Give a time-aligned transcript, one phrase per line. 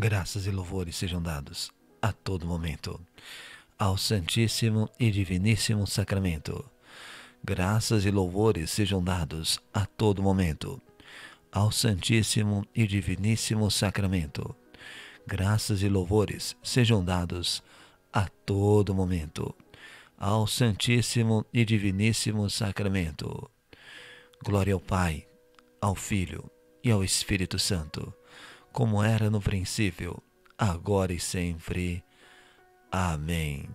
[0.00, 3.00] Graças e louvores sejam dados a todo momento
[3.76, 6.64] ao Santíssimo e Diviníssimo Sacramento.
[7.42, 10.80] Graças e louvores sejam dados a todo momento
[11.50, 14.54] ao Santíssimo e Diviníssimo Sacramento.
[15.26, 17.60] Graças e louvores sejam dados
[18.12, 19.52] a todo momento
[20.16, 23.50] ao Santíssimo e Diviníssimo Sacramento.
[24.44, 25.26] Glória ao Pai,
[25.80, 26.48] ao Filho
[26.84, 28.14] e ao Espírito Santo,
[28.78, 30.22] como era no princípio,
[30.56, 32.00] agora e sempre.
[32.92, 33.68] Amém.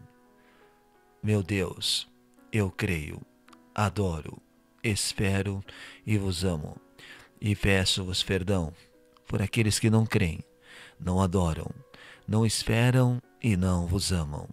[1.22, 2.08] Meu Deus,
[2.54, 3.22] eu creio,
[3.76, 4.42] adoro,
[4.82, 5.62] espero
[6.08, 6.78] e vos amo,
[7.42, 8.74] e peço-vos perdão
[9.28, 10.42] por aqueles que não creem,
[10.98, 11.70] não adoram,
[12.26, 14.48] não esperam e não vos amam.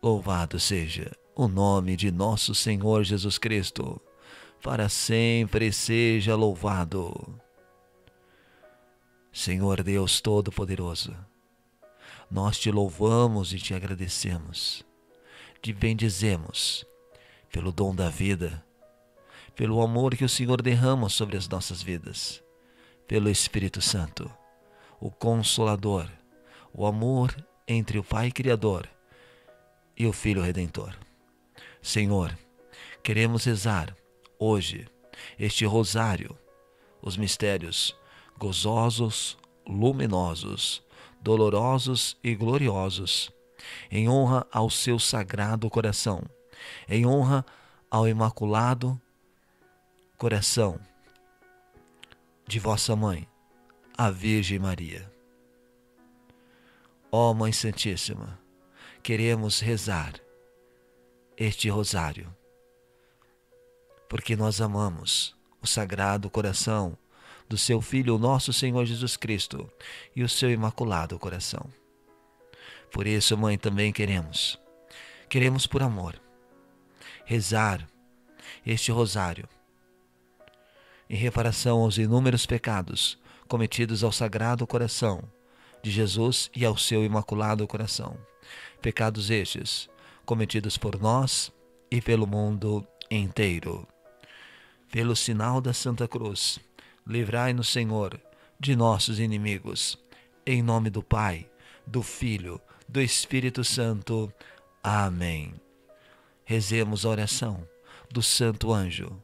[0.00, 4.00] Louvado seja o nome de nosso Senhor Jesus Cristo,
[4.62, 7.40] para sempre seja louvado.
[9.32, 11.16] Senhor Deus Todo-Poderoso,
[12.28, 14.84] nós te louvamos e te agradecemos,
[15.62, 16.84] te bendizemos
[17.48, 18.64] pelo dom da vida,
[19.54, 22.42] pelo amor que o Senhor derrama sobre as nossas vidas,
[23.06, 24.28] pelo Espírito Santo,
[24.98, 26.10] o Consolador,
[26.74, 27.32] o amor
[27.68, 28.88] entre o Pai Criador
[29.96, 30.96] e o Filho Redentor.
[31.80, 32.36] Senhor,
[33.00, 33.96] queremos rezar
[34.40, 34.88] hoje
[35.38, 36.36] este rosário,
[37.00, 37.96] os mistérios
[38.40, 40.82] gozosos, luminosos,
[41.20, 43.30] dolorosos e gloriosos,
[43.90, 46.22] em honra ao seu sagrado coração,
[46.88, 47.44] em honra
[47.90, 48.98] ao imaculado
[50.16, 50.80] coração
[52.46, 53.28] de vossa mãe,
[53.96, 55.12] a Virgem Maria.
[57.12, 58.40] Ó Mãe Santíssima,
[59.02, 60.14] queremos rezar
[61.36, 62.34] este rosário,
[64.08, 66.96] porque nós amamos o Sagrado Coração
[67.50, 69.68] do seu Filho, nosso Senhor Jesus Cristo,
[70.14, 71.68] e o seu Imaculado Coração.
[72.92, 74.56] Por isso, Mãe, também queremos,
[75.28, 76.20] queremos por amor,
[77.24, 77.84] rezar
[78.64, 79.48] este rosário
[81.08, 83.18] em reparação aos inúmeros pecados
[83.48, 85.24] cometidos ao Sagrado Coração
[85.82, 88.16] de Jesus e ao seu Imaculado Coração.
[88.80, 89.90] Pecados estes
[90.24, 91.50] cometidos por nós
[91.90, 93.88] e pelo mundo inteiro.
[94.92, 96.60] Pelo sinal da Santa Cruz,
[97.06, 98.20] livrai-nos, Senhor,
[98.58, 99.98] de nossos inimigos.
[100.44, 101.48] Em nome do Pai,
[101.86, 104.32] do Filho, do Espírito Santo.
[104.82, 105.54] Amém.
[106.44, 107.66] Rezemos a oração
[108.10, 109.22] do Santo Anjo,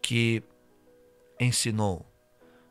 [0.00, 0.42] que
[1.40, 2.06] ensinou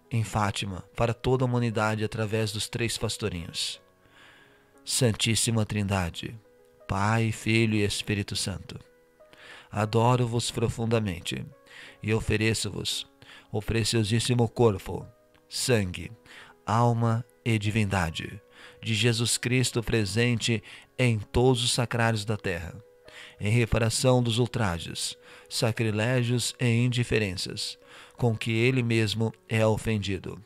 [0.10, 3.82] em Fátima para toda a humanidade através dos três pastorinhos.
[4.86, 6.40] Santíssima Trindade,
[6.88, 8.80] Pai, Filho e Espírito Santo,
[9.72, 11.46] adoro-vos profundamente
[12.04, 13.11] e ofereço-vos
[13.52, 15.06] o preciosíssimo corpo,
[15.50, 16.12] sangue,
[16.66, 18.42] alma e divindade
[18.82, 20.64] de Jesus Cristo presente
[20.98, 22.76] em todos os sacrários da terra,
[23.40, 25.18] em reparação dos ultrajes,
[25.50, 27.78] sacrilégios e indiferenças
[28.18, 30.44] com que ele mesmo é ofendido,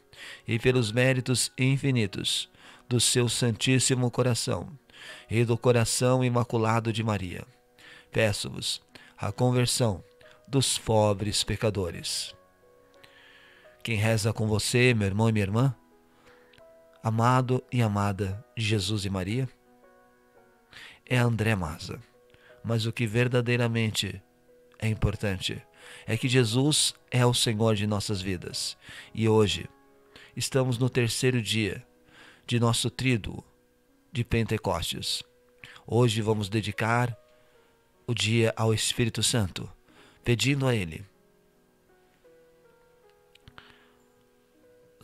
[0.48, 2.50] e pelos méritos infinitos
[2.88, 4.70] do seu Santíssimo Coração
[5.30, 7.46] e do coração imaculado de Maria,
[8.12, 8.82] peço-vos
[9.18, 10.04] a conversão
[10.48, 12.35] dos pobres pecadores.
[13.86, 15.76] Quem reza com você, meu irmão e minha irmã,
[17.04, 19.48] amado e amada de Jesus e Maria,
[21.06, 22.02] é André Maza.
[22.64, 24.20] Mas o que verdadeiramente
[24.80, 25.62] é importante
[26.08, 28.76] é que Jesus é o Senhor de nossas vidas.
[29.14, 29.70] E hoje
[30.36, 31.86] estamos no terceiro dia
[32.48, 33.44] de nosso tríduo
[34.12, 35.22] de Pentecostes.
[35.86, 37.16] Hoje vamos dedicar
[38.08, 39.72] o dia ao Espírito Santo,
[40.24, 41.06] pedindo a Ele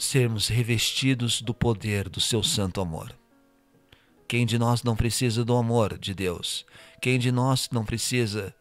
[0.03, 3.15] sermos revestidos do poder do seu santo amor.
[4.27, 6.65] Quem de nós não precisa do amor de Deus?
[6.99, 8.55] Quem de nós não precisa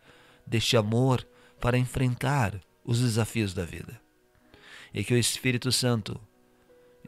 [0.46, 1.26] deste amor
[1.58, 3.98] para enfrentar os desafios da vida?
[4.92, 6.20] E que o Espírito Santo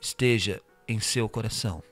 [0.00, 1.82] esteja em seu coração,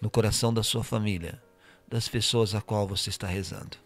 [0.00, 1.40] no coração da sua família,
[1.86, 3.76] das pessoas a qual você está rezando.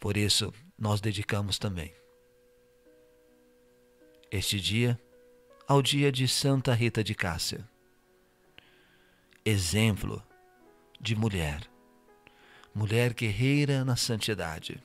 [0.00, 1.94] Por isso, nós dedicamos também
[4.30, 5.00] este dia
[5.66, 7.68] ao dia de Santa Rita de Cássia.
[9.44, 10.22] Exemplo
[11.00, 11.68] de mulher,
[12.72, 14.80] mulher guerreira na santidade.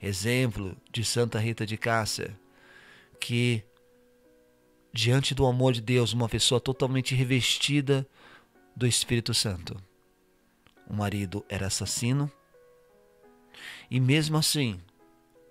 [0.00, 2.38] Exemplo de Santa Rita de Cássia,
[3.20, 3.64] que
[4.92, 8.06] diante do amor de Deus, uma pessoa totalmente revestida
[8.74, 9.76] do Espírito Santo.
[10.88, 12.30] O marido era assassino
[13.90, 14.80] e mesmo assim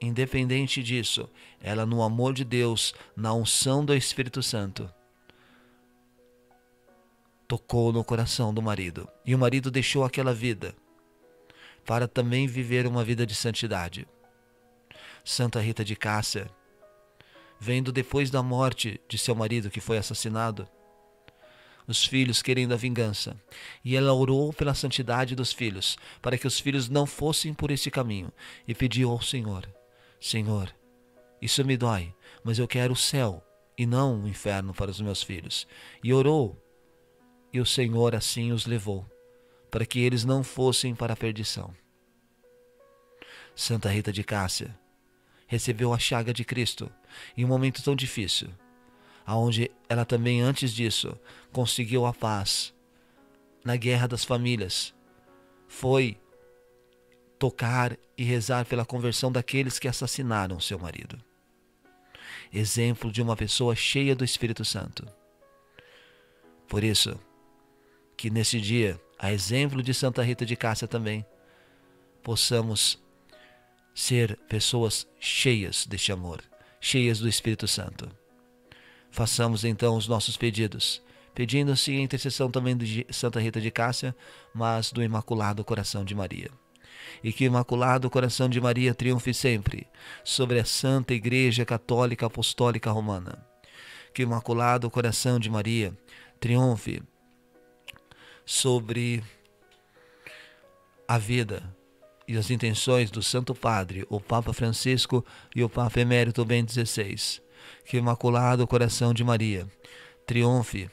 [0.02, 1.30] Independente disso,
[1.62, 4.90] ela, no amor de Deus, na unção do Espírito Santo,
[7.48, 9.10] tocou no coração do marido.
[9.26, 10.76] E o marido deixou aquela vida
[11.86, 14.08] para também viver uma vida de santidade.
[15.26, 16.50] Santa Rita de Cássia,
[17.60, 20.68] vendo depois da morte de seu marido que foi assassinado,
[21.88, 23.36] os filhos querendo a vingança.
[23.84, 27.90] E ela orou pela santidade dos filhos, para que os filhos não fossem por esse
[27.90, 28.32] caminho,
[28.68, 29.68] e pediu ao Senhor:
[30.20, 30.74] Senhor,
[31.42, 32.14] isso me dói,
[32.44, 33.44] mas eu quero o céu
[33.78, 35.68] e não o inferno para os meus filhos.
[36.04, 36.62] E orou,
[37.54, 39.06] e o Senhor assim os levou,
[39.72, 41.74] para que eles não fossem para a perdição.
[43.56, 44.78] Santa Rita de Cássia
[45.48, 46.92] recebeu a chaga de Cristo
[47.36, 48.50] em um momento tão difícil
[49.30, 51.16] aonde ela também antes disso
[51.52, 52.74] conseguiu a paz
[53.64, 54.92] na guerra das famílias.
[55.68, 56.18] Foi
[57.40, 61.18] tocar e rezar pela conversão daqueles que assassinaram seu marido.
[62.52, 65.08] Exemplo de uma pessoa cheia do Espírito Santo.
[66.68, 67.18] Por isso,
[68.18, 71.26] que nesse dia, a exemplo de Santa Rita de Cássia também,
[72.22, 73.00] possamos
[73.96, 76.44] ser pessoas cheias deste amor,
[76.82, 78.10] cheias do Espírito Santo.
[79.10, 81.02] Façamos então os nossos pedidos,
[81.34, 84.16] pedindo-se a intercessão também de Santa Rita de Cássia,
[84.54, 86.52] mas do Imaculado Coração de Maria.
[87.24, 89.88] E que o Imaculado Coração de Maria triunfe sempre
[90.24, 93.46] sobre a Santa Igreja Católica Apostólica Romana.
[94.14, 95.94] Que o Imaculado Coração de Maria
[96.40, 97.02] triunfe
[98.46, 99.24] sobre
[101.08, 101.64] a vida
[102.28, 105.26] e as intenções do Santo Padre, o Papa Francisco
[105.56, 107.42] e o Papa Emérito Bento XVI
[107.86, 109.68] que o Imaculado Coração de Maria
[110.26, 110.90] triunfe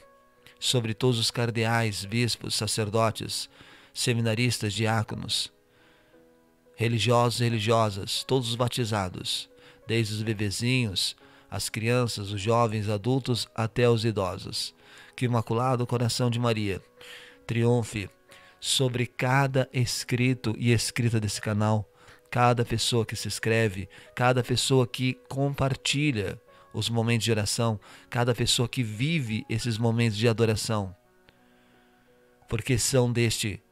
[0.59, 3.49] sobre todos os cardeais, bispos, sacerdotes,
[3.93, 5.51] seminaristas, diáconos,
[6.77, 9.49] religiosos e religiosas, todos os batizados,
[9.87, 11.15] desde os bebezinhos,
[11.49, 14.75] as crianças, os jovens, adultos até os idosos.
[15.15, 16.79] Que o Imaculado Coração de Maria
[17.47, 18.07] triunfe
[18.59, 21.83] sobre cada escrito e escrita desse canal,
[22.29, 26.39] cada pessoa que se inscreve, cada pessoa que compartilha
[26.71, 30.95] os momentos de oração, cada pessoa que vive esses momentos de adoração.
[32.47, 33.63] Porque são deste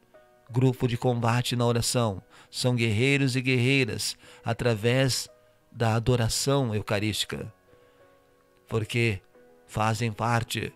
[0.50, 5.28] grupo de combate na oração, são guerreiros e guerreiras através
[5.70, 7.52] da adoração eucarística.
[8.68, 9.20] Porque
[9.66, 10.72] fazem parte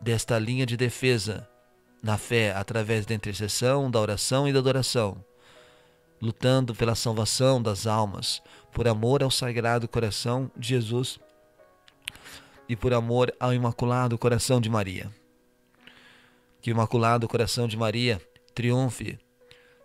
[0.00, 1.48] desta linha de defesa
[2.02, 5.24] na fé através da intercessão, da oração e da adoração
[6.20, 8.42] lutando pela salvação das almas,
[8.72, 11.18] por amor ao Sagrado Coração de Jesus
[12.68, 15.10] e por amor ao Imaculado Coração de Maria.
[16.60, 18.20] Que o Imaculado Coração de Maria
[18.54, 19.18] triunfe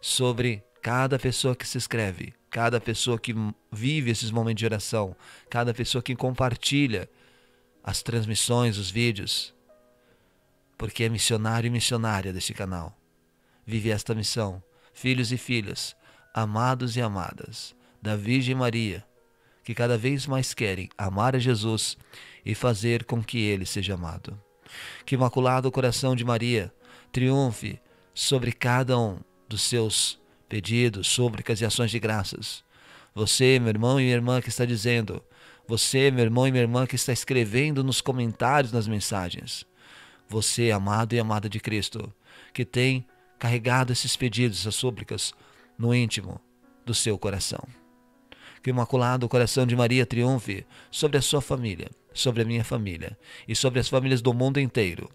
[0.03, 3.33] sobre cada pessoa que se inscreve, cada pessoa que
[3.71, 5.15] vive esses momentos de oração,
[5.49, 7.09] cada pessoa que compartilha
[7.81, 9.53] as transmissões, os vídeos,
[10.77, 12.97] porque é missionário e missionária deste canal.
[13.65, 14.61] Vive esta missão,
[14.93, 15.95] filhos e filhas,
[16.33, 19.05] amados e amadas da Virgem Maria,
[19.63, 21.97] que cada vez mais querem amar a Jesus
[22.45, 24.37] e fazer com que ele seja amado.
[25.05, 26.73] Que Imaculado Coração de Maria
[27.09, 27.79] triunfe
[28.13, 29.17] sobre cada um
[29.53, 30.19] dos seus
[30.49, 32.63] pedidos, súplicas e ações de graças.
[33.13, 35.23] Você, meu irmão e minha irmã que está dizendo,
[35.67, 39.63] você, meu irmão e minha irmã que está escrevendo nos comentários nas mensagens,
[40.27, 42.11] você, amado e amada de Cristo,
[42.51, 43.05] que tem
[43.37, 45.33] carregado esses pedidos, essas súplicas
[45.77, 46.41] no íntimo
[46.83, 47.63] do seu coração.
[48.63, 53.15] Que o Imaculado Coração de Maria triunfe sobre a sua família, sobre a minha família
[53.47, 55.09] e sobre as famílias do mundo inteiro.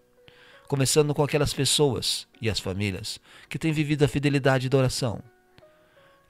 [0.68, 5.22] Começando com aquelas pessoas e as famílias que têm vivido a fidelidade da oração.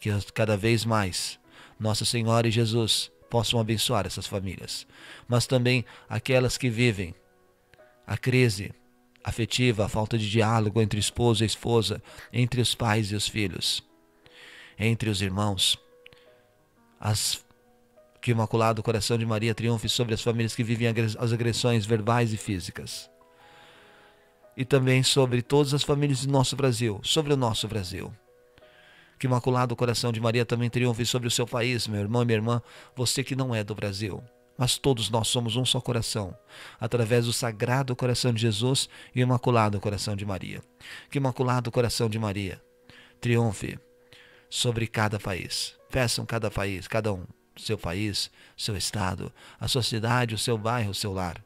[0.01, 1.39] Que cada vez mais
[1.79, 4.87] Nossa Senhora e Jesus possam abençoar essas famílias,
[5.27, 7.15] mas também aquelas que vivem
[8.07, 8.73] a crise
[9.23, 12.03] afetiva, a falta de diálogo entre esposo e esposa,
[12.33, 13.87] entre os pais e os filhos
[14.79, 15.77] entre os irmãos.
[17.01, 17.45] As,
[18.21, 22.33] que o Imaculado Coração de Maria triunfe sobre as famílias que vivem as agressões verbais
[22.33, 23.11] e físicas.
[24.59, 28.13] E também sobre todas as famílias do nosso Brasil, sobre o nosso Brasil.
[29.17, 32.25] Que o Imaculado Coração de Maria também triunfe sobre o seu país, meu irmão e
[32.25, 32.61] minha irmã,
[32.97, 34.21] você que não é do Brasil.
[34.59, 36.37] Mas todos nós somos um só coração,
[36.81, 40.61] através do Sagrado Coração de Jesus e o Imaculado Coração de Maria.
[41.09, 42.61] Que o Imaculado Coração de Maria
[43.21, 43.79] triunfe
[44.51, 45.77] sobre cada país.
[45.89, 47.25] Peçam cada país, cada um,
[47.57, 51.41] seu país, seu estado, a sua cidade, o seu bairro, o seu lar.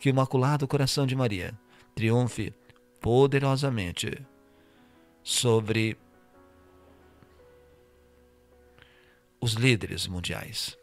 [0.00, 1.54] Que o Imaculado Coração de Maria
[1.94, 2.52] triunfe
[3.00, 4.20] poderosamente
[5.22, 5.96] sobre
[9.40, 10.76] os líderes mundiais,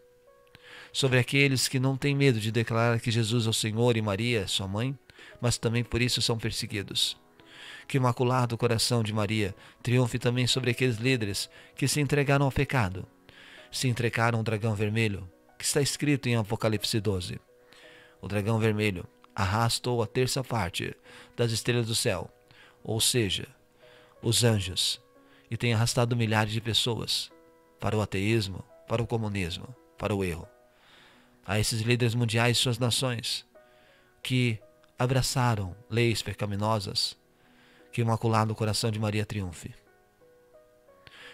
[0.94, 4.48] sobre aqueles que não têm medo de declarar que Jesus é o Senhor e Maria,
[4.48, 4.98] sua mãe,
[5.40, 7.20] mas também por isso são perseguidos.
[7.88, 12.52] Que o Imaculado Coração de Maria triunfe também sobre aqueles líderes que se entregaram ao
[12.52, 13.08] pecado,
[13.72, 17.40] se entregaram ao dragão vermelho, que está escrito em Apocalipse 12.
[18.22, 20.96] O dragão vermelho arrastou a terça parte
[21.36, 22.32] das estrelas do céu,
[22.84, 23.48] ou seja,
[24.22, 25.02] os anjos,
[25.50, 27.32] e tem arrastado milhares de pessoas
[27.80, 30.48] para o ateísmo, para o comunismo, para o erro.
[31.46, 33.46] A esses líderes mundiais e suas nações
[34.22, 34.60] que
[34.98, 37.18] abraçaram leis pecaminosas,
[37.92, 39.74] que o Imaculado Coração de Maria triunfe.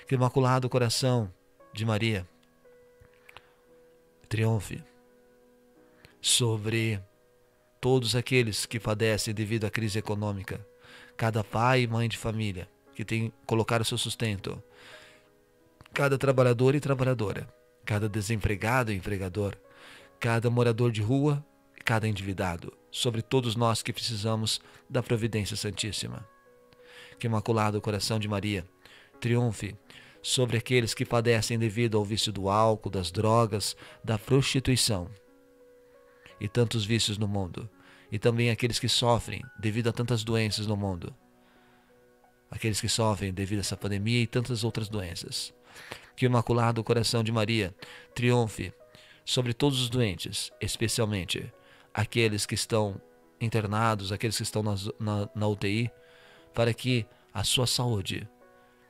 [0.07, 1.31] Que o Imaculado Coração
[1.73, 2.27] de Maria
[4.29, 4.83] triunfe
[6.21, 7.01] sobre
[7.79, 10.65] todos aqueles que padecem devido à crise econômica,
[11.15, 12.67] cada pai e mãe de família
[12.97, 14.61] que tem colocar o seu sustento,
[15.93, 17.47] cada trabalhador e trabalhadora,
[17.85, 19.55] cada desempregado e empregador,
[20.19, 21.45] cada morador de rua
[21.79, 26.27] e cada endividado, sobre todos nós que precisamos da providência santíssima.
[27.19, 28.65] Que o Imaculado Coração de Maria
[29.21, 29.75] triunfe
[30.19, 35.07] sobre aqueles que padecem devido ao vício do álcool, das drogas, da prostituição
[36.39, 37.69] e tantos vícios no mundo,
[38.11, 41.15] e também aqueles que sofrem devido a tantas doenças no mundo,
[42.49, 45.53] aqueles que sofrem devido a essa pandemia e tantas outras doenças.
[46.15, 47.75] Que o Imaculado Coração de Maria
[48.15, 48.73] triunfe
[49.25, 51.51] sobre todos os doentes, especialmente
[51.93, 52.99] aqueles que estão
[53.39, 55.91] internados, aqueles que estão na, na, na UTI,
[56.53, 58.27] para que a sua saúde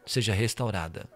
[0.05, 1.09] seja restaurada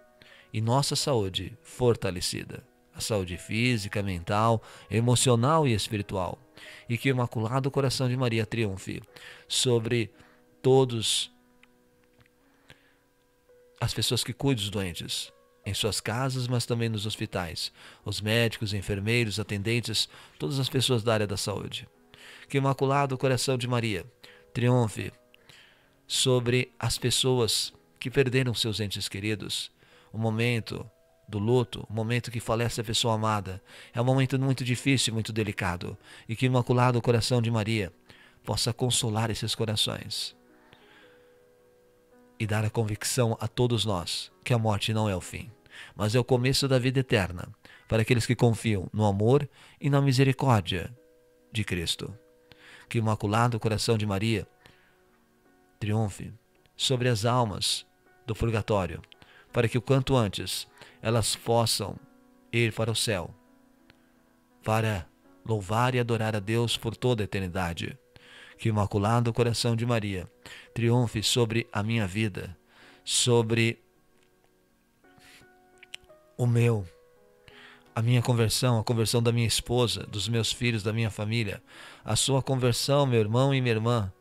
[0.52, 6.38] e nossa saúde fortalecida a saúde física, mental, emocional e espiritual.
[6.88, 9.02] E que o Imaculado Coração de Maria triunfe
[9.48, 10.12] sobre
[10.62, 11.32] todos
[13.80, 15.32] as pessoas que cuidam dos doentes,
[15.66, 17.72] em suas casas, mas também nos hospitais,
[18.04, 21.88] os médicos, enfermeiros, atendentes, todas as pessoas da área da saúde.
[22.48, 24.06] Que o Imaculado Coração de Maria
[24.54, 25.12] triunfe
[26.08, 29.72] sobre as pessoas que perderam seus entes queridos,
[30.12, 30.90] o momento
[31.32, 33.64] do luto, o momento que falece a pessoa amada.
[33.94, 35.98] É um momento muito difícil, muito delicado,
[36.28, 37.92] e que o Imaculado Coração de Maria
[38.44, 40.36] possa consolar esses corações
[42.38, 45.50] e dar a convicção a todos nós que a morte não é o fim,
[45.96, 47.48] mas é o começo da vida eterna
[47.88, 49.48] para aqueles que confiam no amor
[49.80, 50.94] e na misericórdia
[51.52, 52.14] de Cristo.
[52.90, 54.46] Que o Imaculado Coração de Maria
[55.80, 56.34] triunfe
[56.76, 57.86] sobre as almas
[58.26, 59.02] do purgatório,
[59.54, 60.68] para que o quanto antes
[61.02, 61.96] elas possam
[62.52, 63.34] ir para o céu,
[64.64, 65.08] para
[65.46, 67.98] louvar e adorar a Deus por toda a eternidade.
[68.58, 70.30] Que o Imaculado Coração de Maria
[70.74, 72.56] triunfe sobre a minha vida,
[73.04, 73.82] sobre
[76.38, 76.88] o meu,
[77.96, 81.62] a minha conversão, a conversão da minha esposa, dos meus filhos, da minha família,
[82.06, 84.14] a sua conversão, meu irmão e minha irmã,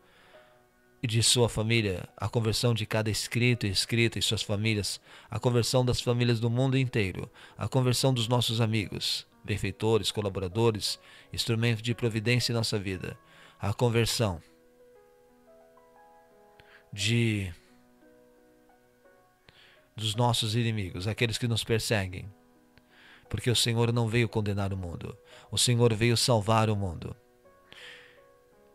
[1.07, 5.85] de sua família, a conversão de cada escrito e escrita e suas famílias, a conversão
[5.85, 11.01] das famílias do mundo inteiro, a conversão dos nossos amigos, benfeitores, colaboradores,
[11.33, 13.19] instrumentos de providência em nossa vida,
[13.59, 14.43] a conversão
[16.93, 17.53] de
[19.97, 22.31] dos nossos inimigos, aqueles que nos perseguem.
[23.29, 25.17] Porque o Senhor não veio condenar o mundo,
[25.51, 27.15] o Senhor veio salvar o mundo.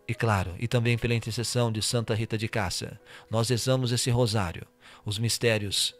[0.08, 4.68] E claro, e também pela intercessão de Santa Rita de Cássia, nós rezamos esse rosário,
[5.04, 5.96] os mistérios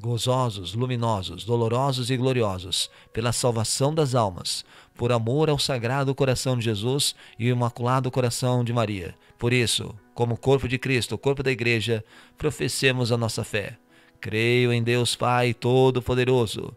[0.00, 4.64] gozosos, luminosos, dolorosos e gloriosos, pela salvação das almas,
[4.94, 9.14] por amor ao Sagrado Coração de Jesus e Imaculado Coração de Maria.
[9.38, 12.04] Por isso, como corpo de Cristo, corpo da Igreja,
[12.36, 13.78] professemos a nossa fé.
[14.20, 16.76] Creio em Deus Pai Todo-Poderoso,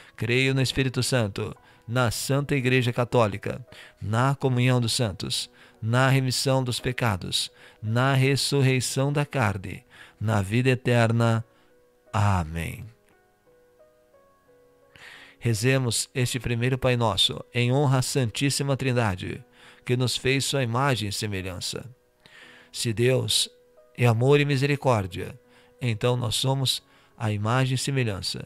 [0.21, 1.51] Creio no Espírito Santo,
[1.87, 3.65] na Santa Igreja Católica,
[3.99, 5.49] na comunhão dos santos,
[5.81, 7.51] na remissão dos pecados,
[7.81, 9.83] na ressurreição da carne,
[10.19, 11.43] na vida eterna.
[12.13, 12.85] Amém.
[15.39, 19.43] Rezemos este primeiro Pai Nosso em honra à Santíssima Trindade,
[19.83, 21.83] que nos fez sua imagem e semelhança.
[22.71, 23.49] Se Deus
[23.97, 25.33] é amor e misericórdia,
[25.81, 26.83] então nós somos
[27.17, 28.45] a imagem e semelhança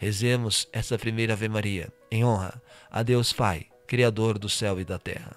[0.00, 2.54] Rezemos essa primeira Ave Maria em honra
[2.90, 5.36] a Deus Pai, Criador do céu e da terra.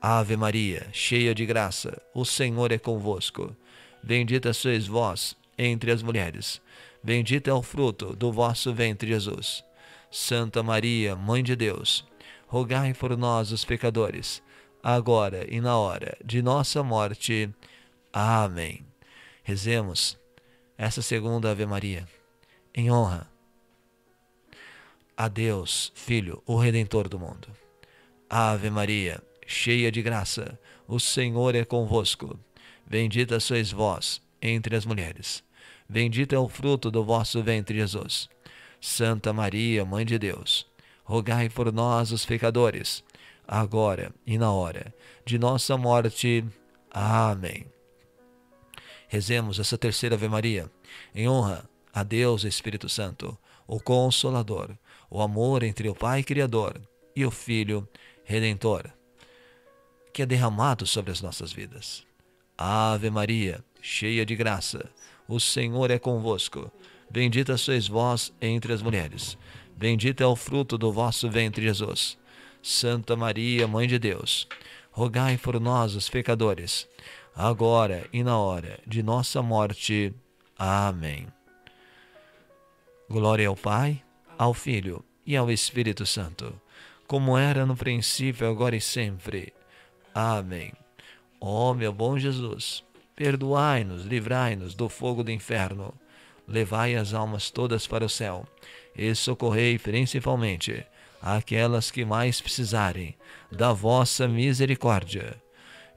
[0.00, 3.54] Ave Maria, cheia de graça, o Senhor é convosco.
[4.02, 6.62] Bendita sois vós entre as mulheres.
[7.04, 9.62] Bendito é o fruto do vosso ventre, Jesus.
[10.10, 12.02] Santa Maria, Mãe de Deus,
[12.46, 14.42] rogai por nós, os pecadores,
[14.82, 17.50] agora e na hora de nossa morte.
[18.10, 18.86] Amém.
[19.42, 20.18] Rezemos
[20.76, 22.06] essa segunda Ave Maria,
[22.74, 23.30] em honra
[25.16, 27.48] a Deus, Filho, o Redentor do mundo.
[28.28, 32.38] Ave Maria, cheia de graça, o Senhor é convosco.
[32.86, 35.42] Bendita sois vós entre as mulheres.
[35.88, 38.28] Bendito é o fruto do vosso ventre, Jesus.
[38.80, 40.66] Santa Maria, Mãe de Deus,
[41.02, 43.02] rogai por nós, os pecadores,
[43.48, 46.44] agora e na hora de nossa morte.
[46.90, 47.75] Amém.
[49.08, 50.70] Rezemos essa terceira Ave Maria,
[51.14, 54.76] em honra a Deus Espírito Santo, o Consolador,
[55.10, 56.80] o amor entre o Pai Criador
[57.14, 57.88] e o Filho
[58.24, 58.90] Redentor,
[60.12, 62.04] que é derramado sobre as nossas vidas.
[62.58, 64.90] Ave Maria, cheia de graça,
[65.28, 66.70] o Senhor é convosco.
[67.08, 69.38] Bendita sois vós entre as mulheres.
[69.76, 72.18] Bendito é o fruto do vosso ventre, Jesus.
[72.62, 74.48] Santa Maria, Mãe de Deus,
[74.90, 76.88] rogai por nós, os pecadores
[77.36, 80.14] agora e na hora de nossa morte.
[80.58, 81.28] Amém.
[83.10, 84.02] Glória ao Pai,
[84.38, 86.58] ao Filho e ao Espírito Santo,
[87.06, 89.52] como era no princípio, agora e sempre.
[90.14, 90.72] Amém.
[91.38, 92.82] Ó oh, meu bom Jesus,
[93.14, 95.92] perdoai-nos, livrai-nos do fogo do inferno,
[96.48, 98.46] levai as almas todas para o céu
[98.96, 100.86] e socorrei principalmente
[101.20, 103.14] aquelas que mais precisarem
[103.52, 105.40] da vossa misericórdia.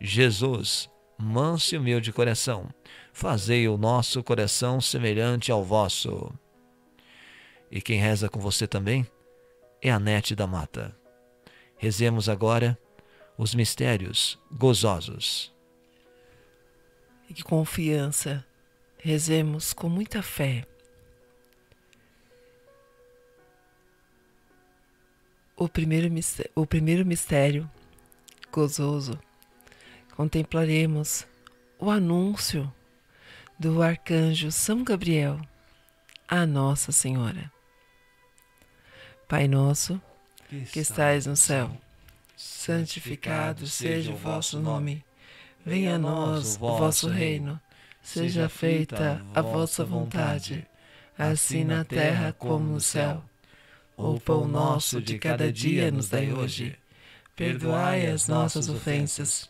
[0.02, 0.90] Jesus,
[1.22, 2.70] manso e humilde coração,
[3.12, 6.32] fazei o nosso coração semelhante ao vosso.
[7.70, 9.06] E quem reza com você também
[9.82, 10.96] é a Nete da Mata.
[11.78, 12.80] Rezemos agora
[13.38, 15.54] os mistérios gozosos.
[17.30, 18.46] E que confiança,
[18.98, 20.66] rezemos com muita fé.
[25.56, 26.10] O primeiro,
[26.56, 27.70] o primeiro mistério
[28.52, 29.20] gozoso
[30.20, 31.26] contemplaremos
[31.80, 32.70] o anúncio
[33.58, 35.40] do arcanjo São Gabriel
[36.28, 37.50] à Nossa Senhora.
[39.30, 40.02] Pai nosso,
[40.74, 41.72] que estais no céu,
[42.36, 45.06] santificado seja o vosso nome.
[45.66, 47.58] Venha a nós o vosso reino.
[48.02, 50.68] Seja feita a vossa vontade,
[51.18, 53.24] assim na terra como no céu.
[53.96, 56.78] O pão nosso de cada dia nos dai hoje.
[57.38, 59.50] Perdoai as nossas ofensas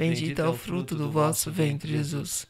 [0.00, 2.46] Bendito é o fruto do vosso ventre, Jesus.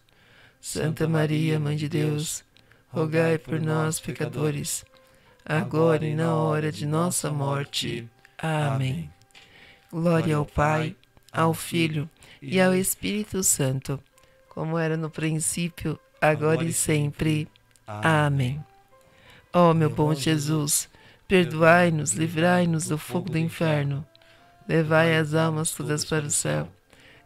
[0.61, 2.45] Santa Maria, Mãe de Deus,
[2.91, 4.85] rogai por nós, pecadores
[5.45, 8.09] agora e na hora de nossa morte.
[8.39, 9.11] Amém.
[9.91, 10.95] Glória ao Pai,
[11.33, 12.09] ao Filho
[12.41, 14.01] e ao Espírito Santo,
[14.49, 17.49] como era no princípio, agora e sempre.
[17.85, 18.65] Amém.
[19.53, 20.89] Ó oh, meu bom Jesus,
[21.27, 24.07] perdoai-nos, livrai-nos do fogo do inferno,
[24.69, 26.69] levai as almas todas para o céu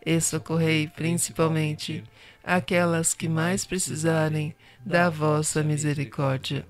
[0.05, 2.05] e socorrei principalmente
[2.43, 6.67] aquelas que mais precisarem da vossa misericórdia.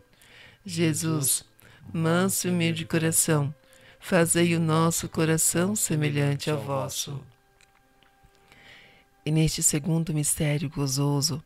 [0.65, 1.45] Jesus,
[1.93, 3.55] manso e humilde de coração,
[3.99, 7.21] fazei o nosso coração semelhante ao vosso.
[9.27, 11.43] E neste segundo mistério gozoso,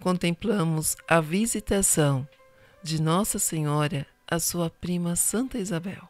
[0.00, 2.28] contemplamos a visitação
[2.82, 6.08] de Nossa Senhora à sua prima Santa Isabel.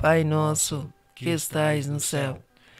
[0.00, 2.42] Pai nosso, que estais no céu,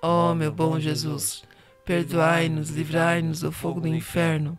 [0.00, 1.42] Ó oh, meu bom Jesus,
[1.84, 4.56] perdoai-nos, livrai-nos do fogo do inferno,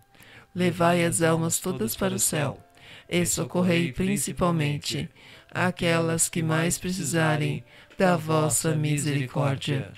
[0.53, 2.61] levai as almas todas para o céu
[3.07, 5.09] e socorrei principalmente
[5.49, 7.63] aquelas que mais precisarem
[7.97, 9.91] da vossa misericórdia.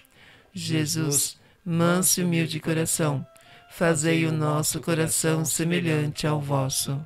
[0.53, 3.25] Jesus, manso e humilde coração,
[3.69, 7.03] fazei o nosso coração semelhante ao vosso.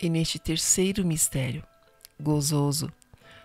[0.00, 1.62] E neste terceiro mistério,
[2.20, 2.92] gozoso,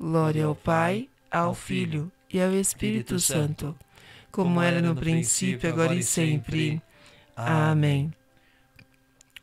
[0.00, 3.74] Glória ao Pai, ao Filho e ao Espírito Santo,
[4.30, 6.80] como era no princípio, agora e sempre.
[7.34, 8.12] Amém.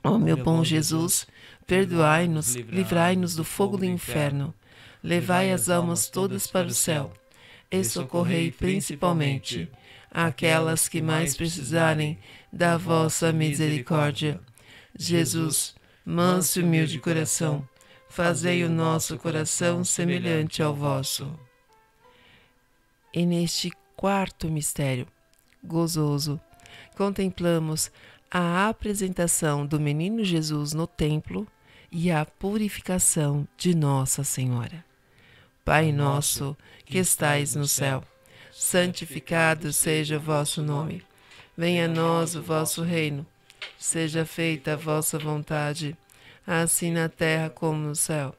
[0.01, 1.27] Ó meu bom Jesus,
[1.67, 4.53] perdoai-nos, livrai-nos do fogo do inferno,
[5.03, 7.11] levai as almas todas para o céu
[7.69, 9.69] e socorrei principalmente
[10.09, 12.17] aquelas que mais precisarem
[12.53, 14.39] da vossa misericórdia.
[14.97, 17.67] Jesus, manso e humilde coração,
[18.15, 21.37] fazei o nosso coração semelhante ao vosso.
[23.13, 25.05] E neste quarto mistério
[25.61, 26.39] gozoso,
[26.95, 27.91] contemplamos
[28.31, 31.45] a apresentação do menino Jesus no templo
[31.91, 34.85] e a purificação de Nossa Senhora.
[35.65, 38.01] Pai nosso, que estais no céu,
[38.49, 41.03] santificado seja o vosso nome.
[41.57, 43.27] Venha a nós o vosso reino
[43.77, 45.95] Seja feita a vossa vontade,
[46.45, 48.35] assim na terra como no céu.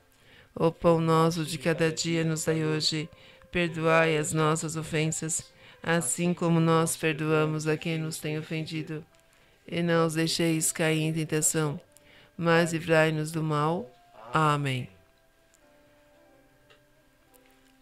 [0.55, 3.09] O pão nosso de cada dia nos dai hoje.
[3.51, 5.51] Perdoai as nossas ofensas,
[5.83, 9.05] assim como nós perdoamos a quem nos tem ofendido.
[9.66, 11.81] E não os deixeis cair em tentação,
[12.37, 13.90] mas livrai-nos do mal.
[14.33, 14.88] Amém.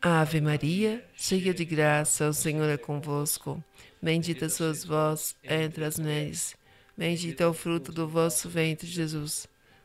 [0.01, 3.63] Ave Maria, cheia de graça, o Senhor é convosco.
[4.03, 6.55] Bendita sois vós entre as mulheres
[6.97, 9.49] Bendito é o fruto do vosso ventre, Jesus.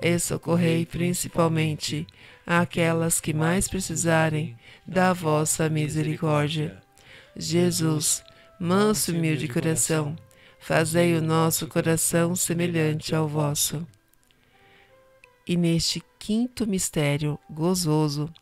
[0.00, 2.06] e socorrei principalmente
[2.46, 6.80] aquelas que mais precisarem da vossa misericórdia.
[7.36, 8.24] Jesus,
[8.58, 10.16] manso e humilde coração,
[10.58, 13.86] fazei o nosso coração semelhante ao vosso.
[15.46, 18.32] E neste quinto mistério gozoso,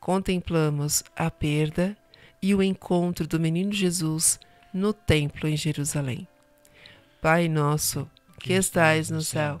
[0.00, 1.96] contemplamos a perda
[2.42, 4.38] e o encontro do menino Jesus
[4.72, 6.28] no templo em Jerusalém.
[7.20, 9.60] Pai nosso, que estais no céu,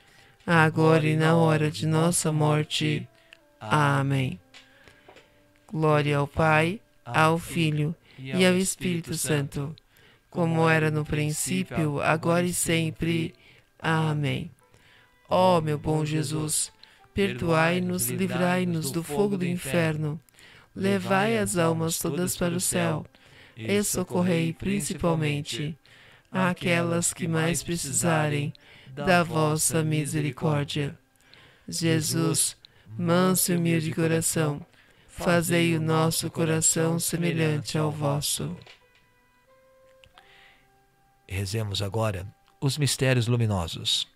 [1.03, 3.07] e na hora de nossa morte.
[3.59, 4.39] Amém.
[5.71, 9.75] Glória ao Pai, ao Filho e ao Espírito Santo,
[10.29, 13.33] como era no princípio, agora e sempre.
[13.79, 14.51] Amém.
[15.29, 16.71] Ó oh, meu bom Jesus,
[17.13, 20.19] perdoai-nos, livrai-nos do fogo do inferno,
[20.75, 23.05] levai as almas todas para o céu
[23.55, 25.77] e socorrei principalmente
[26.31, 28.53] aquelas que mais precisarem
[28.93, 30.97] da vossa misericórdia.
[31.67, 32.57] Jesus,
[32.97, 34.65] manso e humilde coração,
[35.07, 38.55] fazei o nosso coração semelhante ao vosso.
[41.27, 42.27] Rezemos agora
[42.59, 44.07] os mistérios luminosos.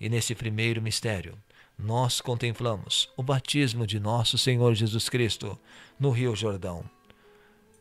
[0.00, 1.38] E nesse primeiro mistério,
[1.78, 5.58] nós contemplamos o batismo de nosso Senhor Jesus Cristo
[5.98, 6.84] no Rio Jordão.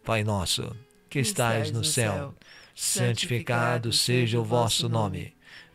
[0.03, 0.75] Pai nosso,
[1.09, 2.35] que estais no céu,
[2.75, 5.33] santificado seja o vosso nome.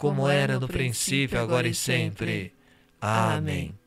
[0.00, 2.54] como era no princípio, agora e sempre.
[2.98, 3.78] Amém.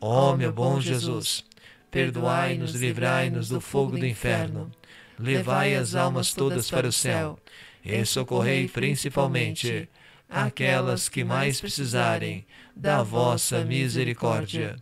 [0.00, 1.44] Ó oh, meu bom Jesus,
[1.90, 4.70] perdoai-nos, livrai-nos do fogo do inferno,
[5.18, 7.38] levai as almas todas para o céu,
[7.84, 9.86] e socorrei principalmente
[10.30, 14.76] aquelas que mais precisarem da vossa misericórdia.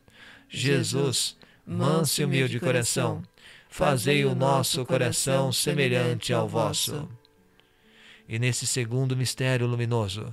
[0.48, 3.20] Jesus, manso e humilde coração,
[3.68, 7.08] fazei o nosso coração semelhante ao vosso.
[8.28, 10.32] E nesse segundo mistério luminoso,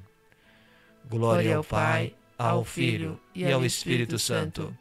[1.11, 4.73] Glória ao Pai, ao Filho e ao Espírito Santo,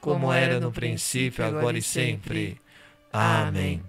[0.00, 2.56] como era no princípio, agora e sempre.
[3.12, 3.82] Amém.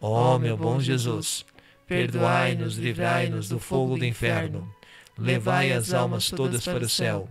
[0.00, 1.44] Ó oh, meu bom Jesus,
[1.84, 4.72] perdoai-nos, livrai-nos do fogo do inferno,
[5.18, 7.28] levai as almas todas para o céu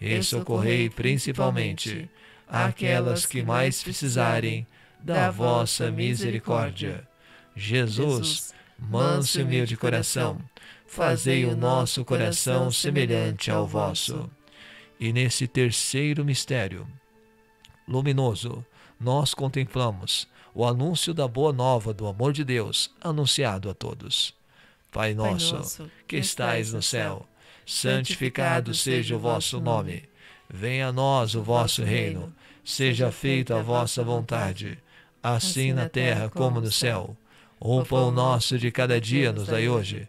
[0.00, 2.08] e socorrei principalmente
[2.48, 4.66] aquelas que mais precisarem
[4.98, 7.06] da vossa misericórdia.
[7.54, 10.38] Jesus, manso e humilde coração,
[10.94, 14.30] fazei o nosso coração semelhante ao vosso.
[14.98, 16.86] E nesse terceiro mistério
[17.86, 18.64] luminoso,
[18.98, 24.32] nós contemplamos o anúncio da boa nova do amor de Deus anunciado a todos.
[24.92, 27.26] Pai nosso, que estais no céu,
[27.66, 30.04] santificado seja o vosso nome.
[30.48, 32.32] Venha a nós o vosso reino.
[32.64, 34.78] Seja feita a vossa vontade,
[35.20, 37.16] assim na terra como no céu.
[37.58, 40.08] O pão nosso de cada dia nos dai hoje.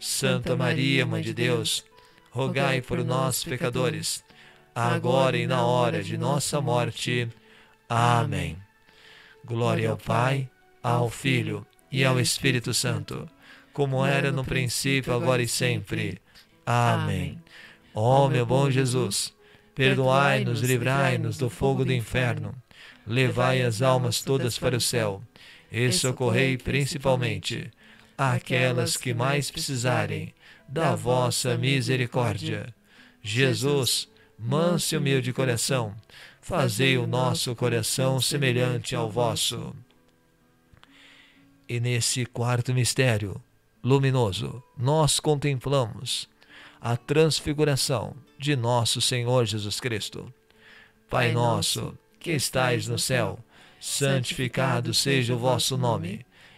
[0.00, 1.84] Santa Maria, Mãe de Deus,
[2.30, 4.24] rogai por nós, pecadores,
[4.74, 7.28] agora e na hora de nossa morte.
[7.88, 8.56] Amém.
[9.44, 10.48] Glória ao Pai,
[10.82, 13.28] ao Filho e ao Espírito Santo,
[13.72, 16.20] como era no princípio, agora e sempre.
[16.64, 17.42] Amém.
[17.94, 19.34] Ó oh, meu bom Jesus,
[19.78, 22.52] Perdoai-nos, livrai-nos do fogo do inferno.
[23.06, 25.22] Levai as almas todas para o céu
[25.70, 27.70] e socorrei principalmente
[28.18, 30.34] aquelas que mais precisarem
[30.66, 32.74] da vossa misericórdia.
[33.22, 35.94] Jesus, manso e humilde coração,
[36.40, 39.74] fazei o nosso coração semelhante ao vosso.
[41.68, 43.40] E nesse quarto mistério
[43.84, 46.28] luminoso, nós contemplamos
[46.80, 50.32] a transfiguração de nosso Senhor Jesus Cristo.
[51.08, 53.38] Pai nosso, que estais no céu,
[53.80, 56.26] santificado seja o vosso nome.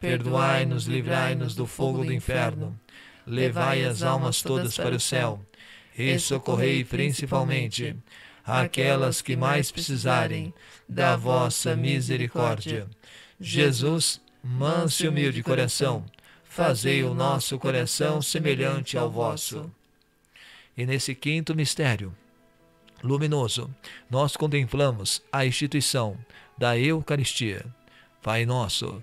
[0.00, 2.78] perdoai-nos, livrai-nos do fogo do inferno,
[3.26, 5.44] levai as almas todas para o céu
[5.96, 7.94] e socorrei principalmente
[8.44, 10.52] aquelas que mais precisarem
[10.88, 12.88] da vossa misericórdia.
[13.38, 16.04] Jesus, manso e humilde coração,
[16.44, 19.70] fazei o nosso coração semelhante ao vosso.
[20.76, 22.16] E nesse quinto mistério
[23.02, 23.72] luminoso,
[24.08, 26.16] nós contemplamos a instituição
[26.56, 27.64] da Eucaristia.
[28.22, 29.02] Pai nosso,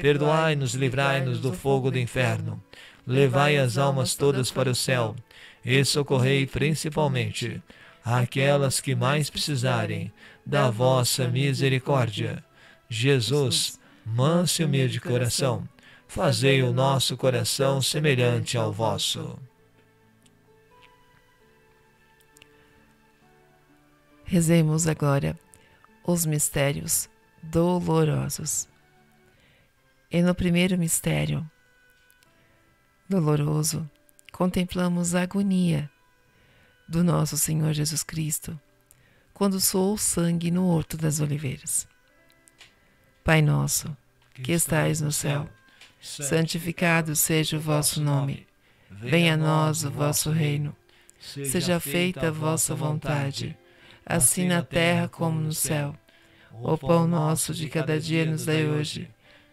[0.00, 2.62] perdoai-nos, livrai-nos do fogo do inferno,
[3.06, 5.16] levai as almas todas para o céu
[5.64, 7.60] e socorrei principalmente
[8.04, 10.12] aquelas que mais precisarem
[10.46, 12.44] da vossa misericórdia.
[12.88, 15.68] Jesus, manso e humilde coração,
[16.06, 19.38] fazei o nosso coração semelhante ao vosso.
[24.24, 25.36] Rezemos agora
[26.04, 27.10] os mistérios
[27.42, 28.69] dolorosos.
[30.10, 31.48] E no primeiro mistério
[33.08, 33.88] doloroso,
[34.32, 35.88] contemplamos a agonia
[36.88, 38.58] do nosso Senhor Jesus Cristo
[39.32, 41.86] quando soou sangue no Horto das Oliveiras.
[43.22, 43.96] Pai nosso,
[44.34, 45.48] que estais no céu,
[46.00, 48.48] santificado seja o vosso nome.
[48.90, 50.76] Venha a nós o vosso reino.
[51.20, 53.56] Seja feita a vossa vontade,
[54.04, 55.96] assim na terra como no céu.
[56.50, 59.08] O pão nosso de cada dia nos dai hoje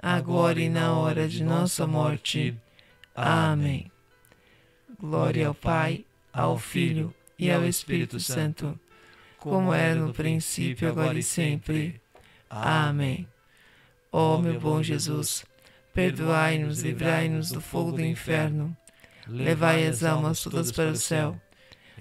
[0.00, 2.56] agora e na hora de nossa morte.
[3.14, 3.90] Amém.
[5.00, 8.78] Glória ao Pai, ao Filho e ao Espírito Santo,
[9.38, 12.00] como era no princípio, agora e sempre.
[12.48, 13.28] Amém.
[14.10, 15.44] Ó meu bom Jesus,
[15.92, 18.76] perdoai-nos, livrai-nos do fogo do inferno,
[19.26, 21.38] levai as almas todas para o céu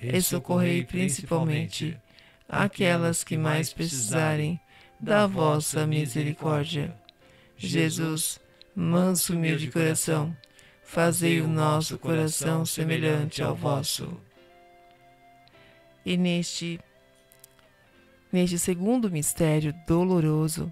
[0.01, 1.99] e socorrei principalmente
[2.47, 4.59] aquelas que mais precisarem
[4.99, 6.95] da vossa misericórdia.
[7.57, 8.39] Jesus,
[8.75, 10.35] manso humilde coração,
[10.83, 14.15] fazei o nosso coração semelhante ao vosso.
[16.05, 16.79] E neste,
[18.31, 20.71] neste segundo mistério doloroso,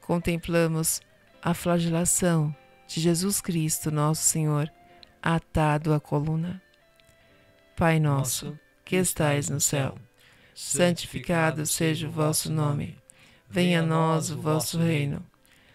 [0.00, 1.00] contemplamos
[1.42, 2.54] a flagelação
[2.88, 4.72] de Jesus Cristo, nosso Senhor,
[5.22, 6.62] atado à coluna.
[7.76, 9.98] Pai nosso, que estais no céu,
[10.54, 12.96] santificado seja o vosso nome.
[13.48, 15.22] Venha a nós o vosso reino.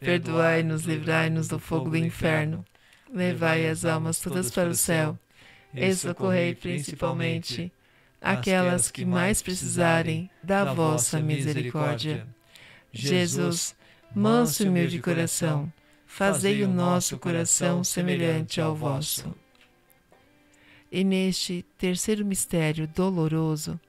[0.00, 2.64] perdoai-nos, livrai-nos do fogo do inferno,
[3.12, 5.18] levai as almas todas para o céu
[5.72, 7.72] e socorrei principalmente
[8.20, 12.26] aquelas que mais precisarem da vossa misericórdia.
[12.92, 13.76] Jesus,
[14.14, 15.72] manso e humilde coração,
[16.06, 19.34] fazei o nosso coração semelhante ao vosso.
[20.90, 23.80] E neste terceiro mistério doloroso,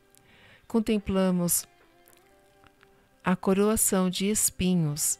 [0.68, 1.68] contemplamos
[3.24, 5.20] a coroação de espinhos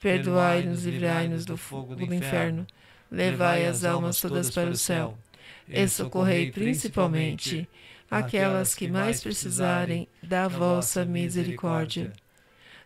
[0.00, 2.66] perdoai-nos e livrai-nos do fogo do inferno,
[3.10, 5.16] levai as almas todas para o céu,
[5.68, 7.68] e socorrei principalmente
[8.10, 12.12] aquelas que mais precisarem da vossa misericórdia.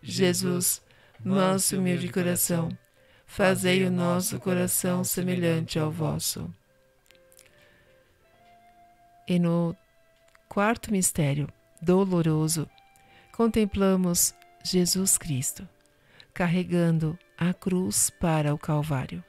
[0.02, 0.82] Jesus,
[1.22, 2.70] manso e humilde coração,
[3.26, 6.52] fazei o nosso coração semelhante ao vosso.
[9.28, 9.76] E no
[10.48, 11.48] quarto mistério
[11.82, 12.68] doloroso,
[13.32, 14.34] contemplamos
[14.64, 15.68] Jesus Cristo
[16.40, 19.22] carregando a cruz para o Calvário.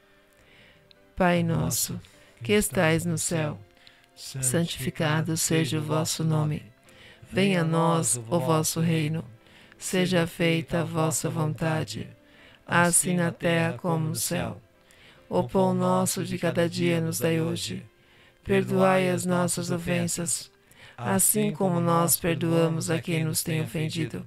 [1.14, 2.00] Pai nosso,
[2.42, 3.60] que estais no céu,
[4.14, 6.62] santificado seja o vosso nome.
[7.30, 9.22] Venha a nós o vosso reino.
[9.76, 12.08] Seja feita a vossa vontade,
[12.66, 14.58] assim na terra como no céu.
[15.28, 17.84] O pão nosso de cada dia nos dai hoje
[18.42, 20.50] Perdoai as nossas ofensas,
[20.96, 24.26] assim como nós perdoamos a quem nos tem ofendido.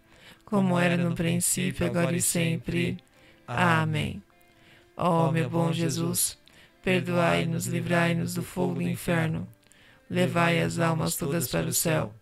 [0.51, 2.97] como era no princípio, agora e sempre.
[3.47, 4.21] Amém.
[4.97, 6.37] Ó oh, meu bom Jesus,
[6.83, 9.47] perdoai-nos, livrai-nos do fogo do inferno,
[10.09, 12.13] levai as almas todas para o céu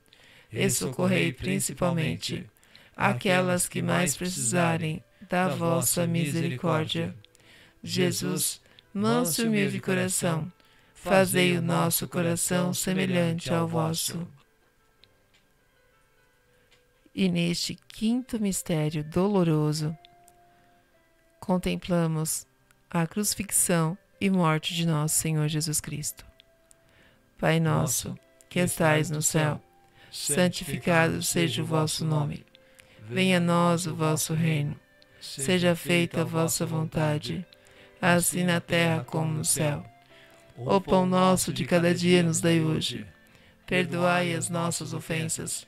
[0.53, 2.45] e socorrei principalmente
[2.95, 7.15] aquelas que mais precisarem da vossa misericórdia.
[7.83, 8.61] Jesus,
[8.93, 10.51] manso e humilde coração,
[10.93, 14.27] fazei o nosso coração semelhante ao vosso.
[17.19, 19.93] E neste quinto mistério doloroso,
[21.41, 22.47] contemplamos
[22.89, 26.25] a crucifixão e morte de nosso Senhor Jesus Cristo.
[27.37, 28.17] Pai nosso,
[28.47, 29.61] que estais no céu,
[30.09, 32.45] santificado seja o vosso nome.
[33.01, 34.79] Venha a nós o vosso reino.
[35.19, 37.45] Seja feita a vossa vontade,
[38.01, 39.83] assim na terra como no céu.
[40.55, 43.05] O pão nosso de cada dia nos dai hoje.
[43.67, 45.67] Perdoai as nossas ofensas,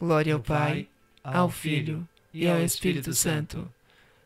[0.00, 0.88] Glória ao Pai,
[1.22, 3.70] ao Filho e ao Espírito Santo,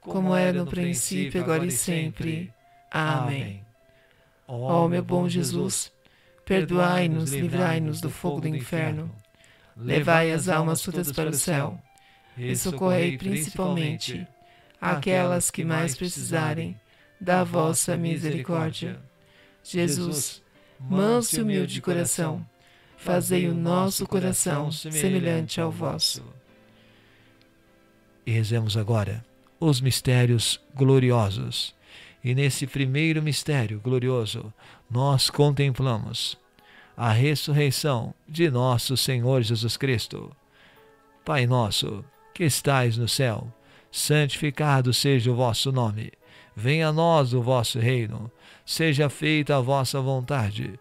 [0.01, 2.53] como era no princípio, agora e sempre.
[2.93, 3.61] Amém.
[4.47, 5.93] Ó meu bom Jesus,
[6.45, 9.11] perdoai-nos, livrai-nos do fogo do inferno,
[9.77, 11.77] levai as almas todas para o céu.
[12.37, 14.27] e socorrei principalmente
[14.81, 16.79] aquelas que mais precisarem
[17.21, 19.01] da vossa misericórdia.
[19.65, 20.41] Jesus,
[20.79, 22.47] manso e humilde de coração,
[23.05, 26.25] fazei o nosso coração semelhante ao vosso.
[28.27, 29.23] E rezemos agora
[29.61, 31.75] os mistérios gloriosos.
[32.25, 34.51] E nesse primeiro mistério glorioso,
[34.91, 36.39] nós contemplamos
[36.97, 40.35] a ressurreição de nosso Senhor Jesus Cristo.
[41.27, 42.03] Pai nosso,
[42.33, 43.53] que estais no céu,
[43.93, 46.11] santificado seja o vosso nome.
[46.57, 48.33] Venha a nós o vosso reino.
[48.65, 50.81] Seja feita a vossa vontade,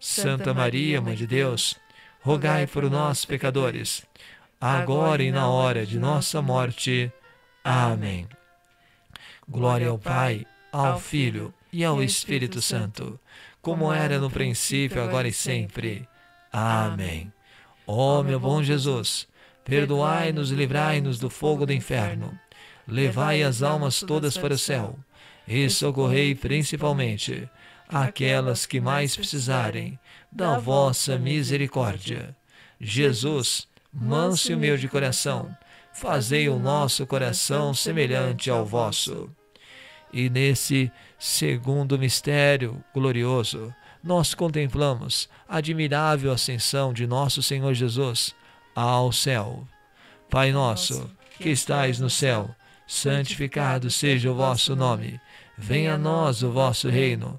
[0.00, 1.76] Santa Maria, Mãe de Deus,
[2.22, 4.02] rogai por nós, pecadores,
[4.58, 7.12] agora e na hora de nossa morte.
[7.62, 8.26] Amém.
[9.46, 13.20] Glória ao Pai, ao Filho e ao Espírito Santo,
[13.60, 16.08] como era no princípio, agora e sempre.
[16.50, 17.30] Amém.
[17.86, 19.28] Ó meu bom Jesus,
[19.66, 22.38] perdoai-nos e livrai-nos do fogo do inferno.
[22.88, 24.98] Levai as almas todas para o céu
[25.46, 27.46] e socorrei principalmente
[27.90, 29.98] aquelas que mais precisarem
[30.30, 32.36] da vossa misericórdia.
[32.80, 35.54] Jesus, manso e humilde coração,
[35.92, 39.28] fazei o nosso coração semelhante ao vosso.
[40.12, 48.34] E nesse segundo mistério glorioso, nós contemplamos a admirável ascensão de nosso Senhor Jesus
[48.74, 49.66] ao céu.
[50.30, 52.54] Pai nosso, que estais no céu,
[52.86, 55.20] santificado seja o vosso nome.
[55.58, 57.38] Venha a nós o vosso reino.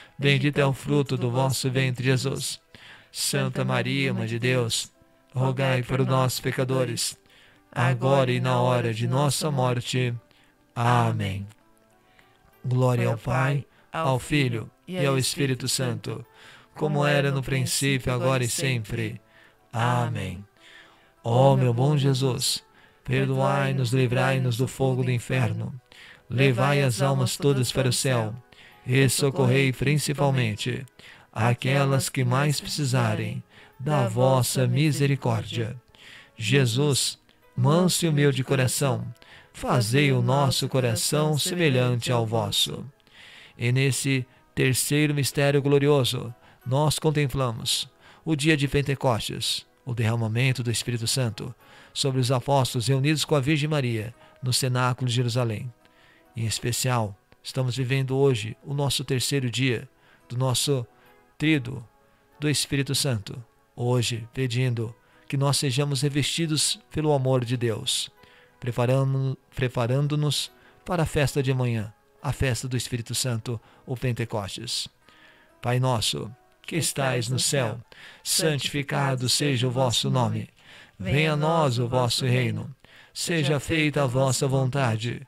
[0.21, 2.61] Bendito é o fruto do vosso ventre, Jesus.
[3.11, 4.91] Santa Maria, Mãe de Deus,
[5.33, 7.17] rogai por nós, pecadores,
[7.71, 10.13] agora e na hora de nossa morte.
[10.75, 11.47] Amém.
[12.63, 16.23] Glória ao Pai, ao Filho e ao Espírito Santo
[16.75, 19.19] como era no princípio, agora e sempre.
[19.73, 20.45] Amém.
[21.23, 22.63] Ó oh, meu bom Jesus,
[23.03, 25.73] perdoai-nos, livrai-nos do fogo do inferno,
[26.29, 28.35] levai as almas todas para o céu
[28.85, 30.85] e socorrei principalmente
[31.31, 33.43] aquelas que mais precisarem
[33.79, 35.75] da vossa misericórdia.
[36.37, 37.19] Jesus,
[37.55, 39.05] manso e humilde coração,
[39.53, 42.85] fazei o nosso coração semelhante ao vosso.
[43.57, 46.33] E nesse terceiro mistério glorioso,
[46.65, 47.89] nós contemplamos
[48.23, 51.53] o dia de Pentecostes, o derramamento do Espírito Santo
[51.93, 55.71] sobre os apóstolos reunidos com a Virgem Maria no cenáculo de Jerusalém.
[56.35, 59.89] Em especial, Estamos vivendo hoje o nosso terceiro dia
[60.29, 60.85] do nosso
[61.39, 61.83] trido
[62.39, 63.43] do Espírito Santo.
[63.75, 64.95] Hoje, pedindo
[65.27, 68.11] que nós sejamos revestidos pelo amor de Deus,
[69.55, 70.51] preparando-nos
[70.85, 71.91] para a festa de amanhã,
[72.21, 74.87] a festa do Espírito Santo, o Pentecostes.
[75.61, 76.29] Pai nosso,
[76.61, 77.79] que estais no céu,
[78.23, 80.47] santificado seja o vosso nome.
[80.99, 82.73] Venha a nós o vosso reino.
[83.13, 85.27] Seja feita a vossa vontade,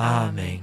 [0.00, 0.62] Amém.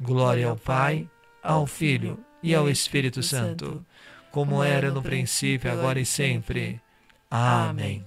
[0.00, 1.08] Glória ao Pai,
[1.40, 3.86] ao Filho e ao Espírito Santo,
[4.32, 6.80] como era no princípio, agora e sempre.
[7.30, 8.04] Amém.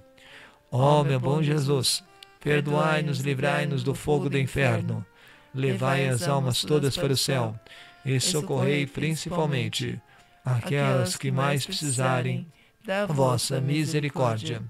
[0.69, 2.03] Ó meu bom Jesus,
[2.45, 5.03] Perdoai-nos, livrai-nos do fogo do inferno.
[5.51, 7.59] Levai as almas todas para o céu
[8.05, 9.99] e socorrei principalmente
[10.45, 12.45] aquelas que mais precisarem
[12.85, 14.61] da vossa misericórdia.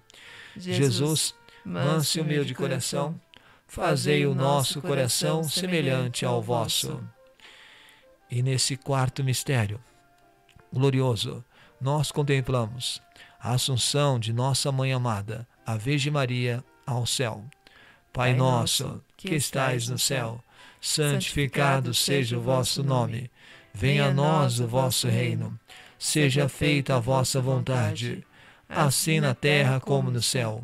[0.55, 1.35] Jesus,
[1.65, 3.19] manso e humilde coração,
[3.67, 7.03] fazei o nosso coração semelhante ao vosso.
[8.29, 9.79] E nesse quarto mistério
[10.73, 11.43] glorioso,
[11.79, 13.01] nós contemplamos
[13.39, 17.45] a assunção de nossa mãe amada, a Virgem Maria, ao céu.
[18.11, 20.43] Pai nosso, que estais no céu,
[20.81, 23.29] santificado seja o vosso nome.
[23.73, 25.57] Venha a nós o vosso reino.
[25.97, 28.25] Seja feita a vossa vontade,
[28.67, 30.63] assim na terra como no céu.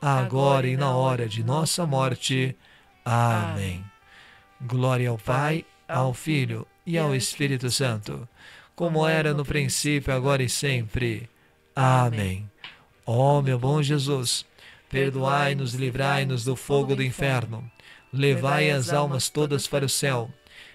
[0.00, 2.56] agora e na hora de nossa morte.
[3.04, 3.84] Amém.
[4.60, 8.28] Glória ao Pai ao Filho e ao Espírito Santo,
[8.74, 11.28] como era no princípio, agora e sempre.
[11.74, 12.50] Amém.
[13.04, 14.44] Ó oh, meu bom Jesus,
[14.88, 17.70] perdoai-nos, livrai-nos do fogo do inferno,
[18.12, 20.30] levai as almas todas para o céu,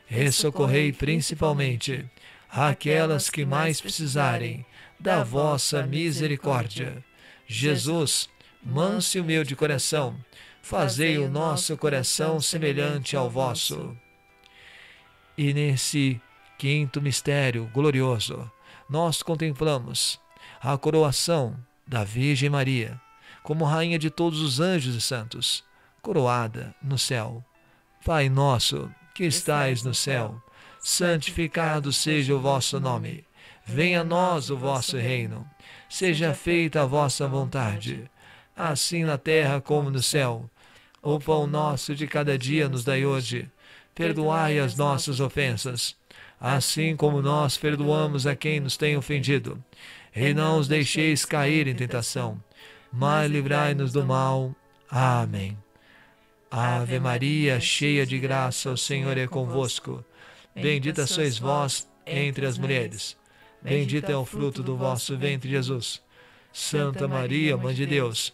[0.05, 2.05] ressocorrei principalmente
[2.49, 4.65] aquelas que mais precisarem
[4.99, 7.03] da vossa misericórdia.
[7.47, 8.29] Jesus,
[8.63, 10.15] manso e humilde coração,
[10.61, 13.95] fazei o nosso coração semelhante ao vosso.
[15.37, 16.21] E nesse
[16.57, 18.49] quinto mistério glorioso,
[18.89, 20.19] nós contemplamos
[20.61, 21.57] a coroação
[21.87, 22.99] da Virgem Maria
[23.43, 25.63] como rainha de todos os anjos e santos,
[26.01, 27.43] coroada no céu.
[28.05, 30.41] Pai nosso, que estais no céu,
[30.79, 33.25] santificado seja o vosso nome.
[33.65, 35.47] Venha a nós o vosso reino.
[35.89, 38.09] Seja feita a vossa vontade,
[38.55, 40.49] assim na terra como no céu.
[41.01, 43.49] O pão nosso de cada dia nos dai hoje
[43.93, 45.95] perdoai as nossas ofensas,
[46.39, 49.63] assim como nós perdoamos a quem nos tem ofendido.
[50.15, 52.41] E não os deixeis cair em tentação,
[52.91, 54.55] mas livrai-nos do mal.
[54.89, 55.57] Amém.
[56.49, 60.03] Ave Maria, cheia de graça, o Senhor é convosco.
[60.53, 63.15] Bendita sois vós entre as mulheres.
[63.61, 66.01] Bendito é o fruto do vosso ventre, Jesus.
[66.51, 68.33] Santa Maria, Mãe de Deus,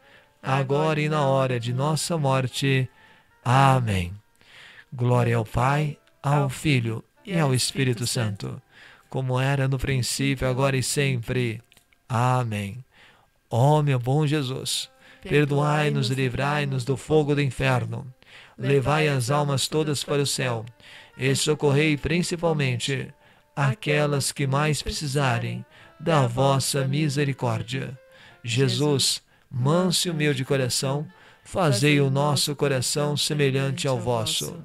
[0.41, 2.89] agora e na hora de nossa morte.
[3.43, 4.13] Amém.
[4.91, 8.61] Glória ao Pai, ao Filho e ao Espírito Santo,
[9.09, 11.61] como era no princípio, agora e sempre.
[12.09, 12.83] Amém.
[13.49, 14.89] Ó meu bom Jesus,
[15.21, 18.05] perdoai-nos e livrai-nos do fogo do inferno.
[18.57, 20.65] Levai as almas todas para o céu
[21.17, 23.13] e socorrei principalmente
[23.55, 25.65] aquelas que mais precisarem
[25.99, 27.97] da vossa misericórdia.
[28.43, 31.05] Jesus, manso e humilde coração,
[31.43, 34.63] fazei o nosso coração semelhante ao vosso.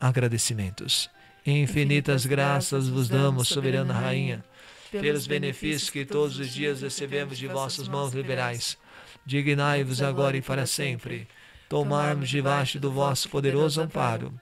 [0.00, 1.10] Agradecimentos.
[1.44, 4.44] Infinitas graças vos damos, soberana Rainha,
[4.90, 8.76] pelos benefícios que todos os dias recebemos de vossas mãos liberais.
[9.24, 11.28] Dignai-vos agora e para sempre
[11.68, 14.32] tomarmos debaixo do vosso poderoso amparo,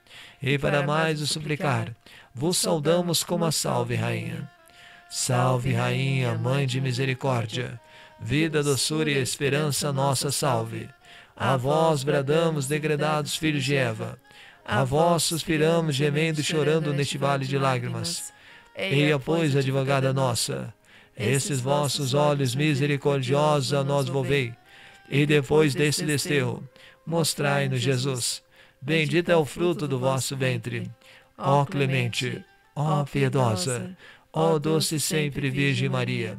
[0.41, 1.95] e para mais o suplicar,
[2.33, 4.49] vos saudamos como a salve, Rainha.
[5.09, 7.79] Salve, Rainha, Mãe de Misericórdia,
[8.25, 10.89] vida, doçura e esperança nossa salve.
[11.35, 14.19] A vós bradamos, degredados filhos de Eva.
[14.65, 18.33] A vós suspiramos, gemendo e chorando neste vale de lágrimas.
[18.75, 20.73] Eia, pois, advogada nossa,
[21.15, 24.53] esses vossos olhos misericordiosos a nós volvei,
[25.07, 26.67] e depois desse desterro,
[27.05, 28.43] mostrai-nos Jesus.
[28.81, 30.91] Bendito é o fruto do vosso ventre.
[31.37, 32.43] Ó clemente,
[32.75, 33.95] ó piedosa,
[34.37, 36.37] Ó doce sempre Virgem Maria,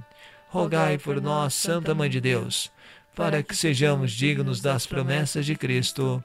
[0.57, 2.73] rogai por nós, Santa Mãe de Deus,
[3.15, 6.25] para que sejamos dignos das promessas de Cristo.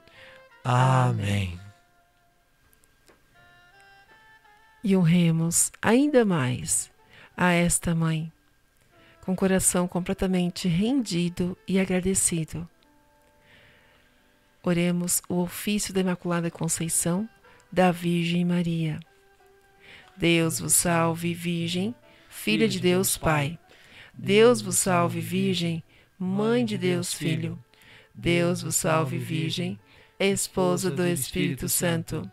[0.64, 1.60] Amém.
[4.82, 6.90] E honremos ainda mais
[7.36, 8.32] a esta Mãe,
[9.20, 12.68] com o coração completamente rendido e agradecido.
[14.62, 17.28] Oremos o ofício da Imaculada Conceição
[17.70, 18.98] da Virgem Maria.
[20.16, 21.94] Deus vos salve, Virgem,
[22.28, 23.58] Filha de Deus Pai.
[24.14, 25.82] Deus vos salve, Virgem,
[26.18, 27.58] Mãe de Deus Filho.
[28.14, 29.78] Deus vos salve, Virgem,
[30.18, 32.30] Esposa do Espírito Santo.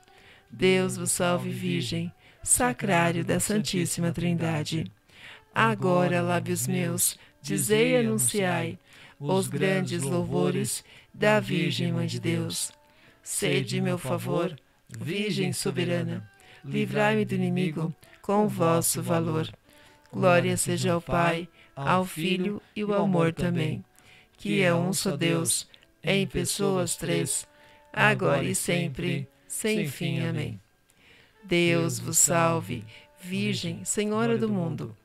[0.52, 2.12] Deus vos salve, Virgem,
[2.44, 4.92] Sacrário da Santíssima Trindade.
[5.54, 8.78] Agora, lábios meus, dizei e anunciai
[9.20, 10.84] os grandes louvores
[11.14, 12.72] da Virgem Mãe de Deus.
[13.22, 14.56] Sede meu favor,
[14.88, 16.30] Virgem soberana,
[16.64, 19.50] livrai-me do inimigo com o vosso valor.
[20.12, 21.48] Glória seja ao Pai,
[21.88, 23.84] ao Filho e ao amor também,
[24.38, 25.68] que é um só Deus,
[26.04, 27.48] em pessoas três,
[27.94, 30.22] agora e sempre, sem fim.
[30.22, 30.60] Amém.
[31.44, 32.86] Deus vos salve,
[33.22, 34.96] Virgem, Senhora do mundo,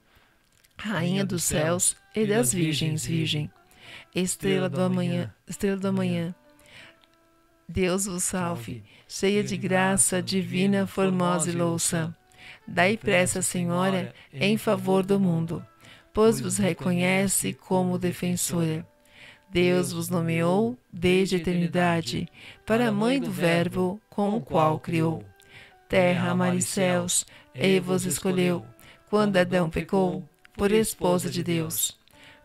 [0.76, 3.50] Rainha dos céus e das virgens, Virgem,
[4.14, 6.34] Estrela do amanhã, Estrela do amanhã.
[7.68, 12.14] Deus vos salve, cheia de graça, divina, formosa e louça.
[12.66, 15.64] Dai pressa, Senhora, em favor do mundo,
[16.14, 18.86] pois vos reconhece como defensora.
[19.50, 22.28] Deus vos nomeou desde a eternidade
[22.64, 25.24] para a mãe do Verbo com o qual criou.
[25.88, 28.64] Terra, mar e céus, e vos escolheu,
[29.10, 30.24] quando Adão pecou,
[30.54, 31.98] por esposa de Deus.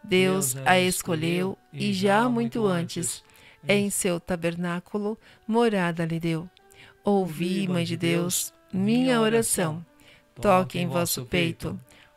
[0.04, 3.24] Deus a escolheu e já muito antes,
[3.68, 5.18] em seu tabernáculo,
[5.48, 6.50] morada lhe deu.
[7.04, 9.86] Ouvi, Mãe de Deus, minha oração.
[10.40, 11.80] Toque em vosso peito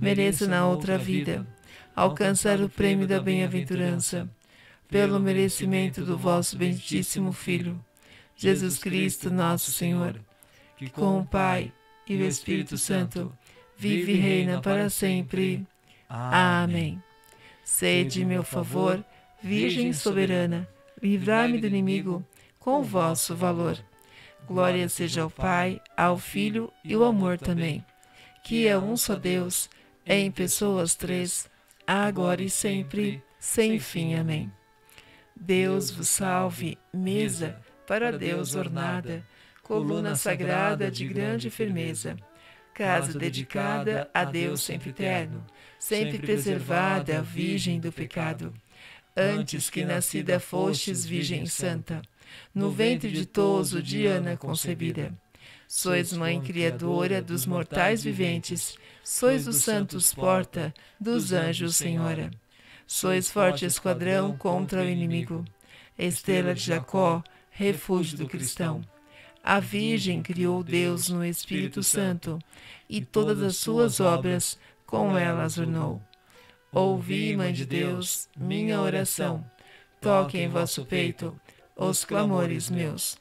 [0.00, 1.46] mereça na outra vida
[1.94, 4.28] alcançar o prêmio da bem-aventurança
[4.88, 7.82] pelo merecimento do vosso benditíssimo Filho,
[8.36, 10.20] Jesus Cristo, nosso Senhor,
[10.76, 11.72] que com o Pai
[12.06, 13.32] e o Espírito Santo
[13.76, 15.66] vive e reina para sempre.
[16.08, 17.02] Amém.
[17.64, 19.04] Sede meu favor,
[19.42, 20.68] Virgem soberana,
[21.02, 22.24] livrai-me do inimigo
[22.58, 23.78] com o vosso valor.
[24.46, 27.84] Glória seja ao Pai, ao Filho e ao amor também,
[28.44, 29.68] que é um só Deus,
[30.06, 31.50] em pessoas três,
[31.86, 34.14] agora e sempre, sem fim.
[34.14, 34.52] Amém.
[35.34, 39.26] Deus vos salve, mesa para Deus ornada,
[39.62, 42.16] coluna sagrada de grande firmeza,
[42.72, 45.44] casa dedicada a Deus sempre eterno,
[45.78, 48.52] sempre preservada, virgem do pecado.
[49.16, 52.02] Antes que nascida fostes virgem santa,
[52.54, 55.12] no ventre ditoso de Ana concebida.
[55.68, 58.76] Sois mãe criadora dos mortais viventes,
[59.08, 62.28] sois dos santos porta, dos anjos senhora.
[62.88, 65.44] Sois forte esquadrão contra o inimigo.
[65.96, 68.82] Estrela de Jacó, refúgio do cristão.
[69.44, 72.40] A Virgem criou Deus no Espírito Santo,
[72.90, 76.02] e todas as suas obras com ela as ornou.
[76.72, 79.48] Ouvi, Mãe de Deus, minha oração.
[80.00, 81.40] Toque em vosso peito
[81.76, 83.16] os clamores meus.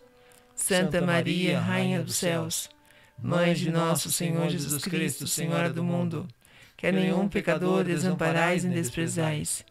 [0.55, 2.69] Santa Maria, Rainha dos céus,
[3.21, 6.27] Mãe de nosso Senhor Jesus Cristo, Senhora do mundo,
[6.75, 9.65] que a nenhum pecador desamparais nem desprezais.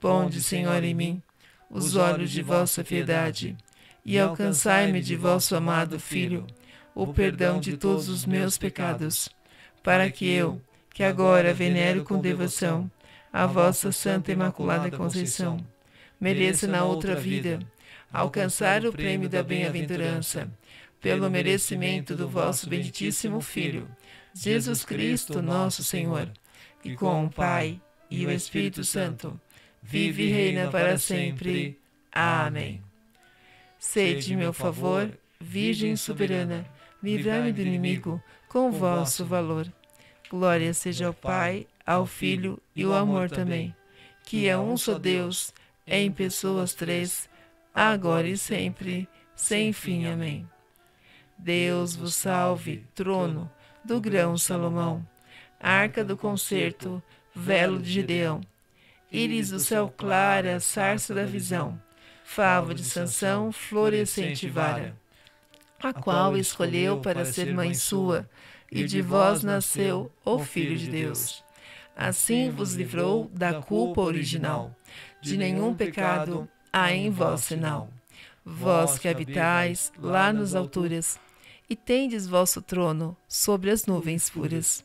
[0.00, 1.22] Ponde, Senhor, em mim
[1.70, 3.56] os olhos de vossa piedade
[4.04, 6.46] e alcançai-me de vosso amado Filho
[6.94, 9.28] o perdão de todos os meus pecados,
[9.82, 10.60] para que eu,
[10.92, 12.90] que agora venero com devoção
[13.32, 15.58] a vossa Santa Imaculada Conceição,
[16.20, 17.60] mereça na outra vida
[18.12, 20.50] alcançar o prêmio da bem-aventurança,
[21.00, 23.88] pelo merecimento do vosso benditíssimo Filho,
[24.34, 26.30] Jesus Cristo, nosso Senhor
[26.82, 27.80] que com o Pai
[28.10, 29.38] e o Espírito Santo
[29.82, 31.78] vive e reina para sempre.
[32.12, 32.82] Amém.
[33.78, 35.10] Sede meu favor,
[35.40, 36.66] Virgem soberana,
[37.02, 39.72] livrai-me do inimigo com o vosso valor.
[40.28, 43.74] Glória seja ao Pai, ao Filho e ao amor também,
[44.24, 45.54] que é um só Deus,
[45.86, 47.28] em pessoas três,
[47.74, 50.06] agora e sempre, sem fim.
[50.06, 50.46] Amém.
[51.38, 53.50] Deus vos salve, trono
[53.84, 55.06] do grão Salomão
[55.60, 57.02] arca do concerto,
[57.34, 58.40] velo de Gideão,
[59.10, 61.80] íris do céu clara, sarça da visão,
[62.24, 64.96] favo de Sansão, florescente vara,
[65.82, 68.28] a qual escolheu para ser mãe sua,
[68.70, 71.42] e de vós nasceu o Filho de Deus.
[71.96, 74.74] Assim vos livrou da culpa original,
[75.20, 77.90] de nenhum pecado há em vós sinal.
[78.44, 81.18] Vós que habitais lá nas alturas,
[81.68, 84.84] e tendes vosso trono sobre as nuvens puras.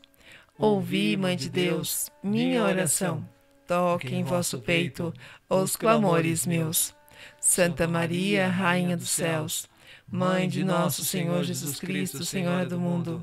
[0.58, 3.26] Ouvi, Mãe de Deus, minha oração.
[3.66, 5.12] Toque em vosso peito
[5.48, 6.94] os clamores meus.
[7.40, 9.66] Santa Maria, Rainha dos céus,
[10.06, 13.22] Mãe de nosso Senhor Jesus Cristo, Senhora do mundo,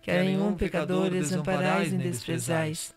[0.00, 2.94] que a nenhum pecador desamparais nem desprezais.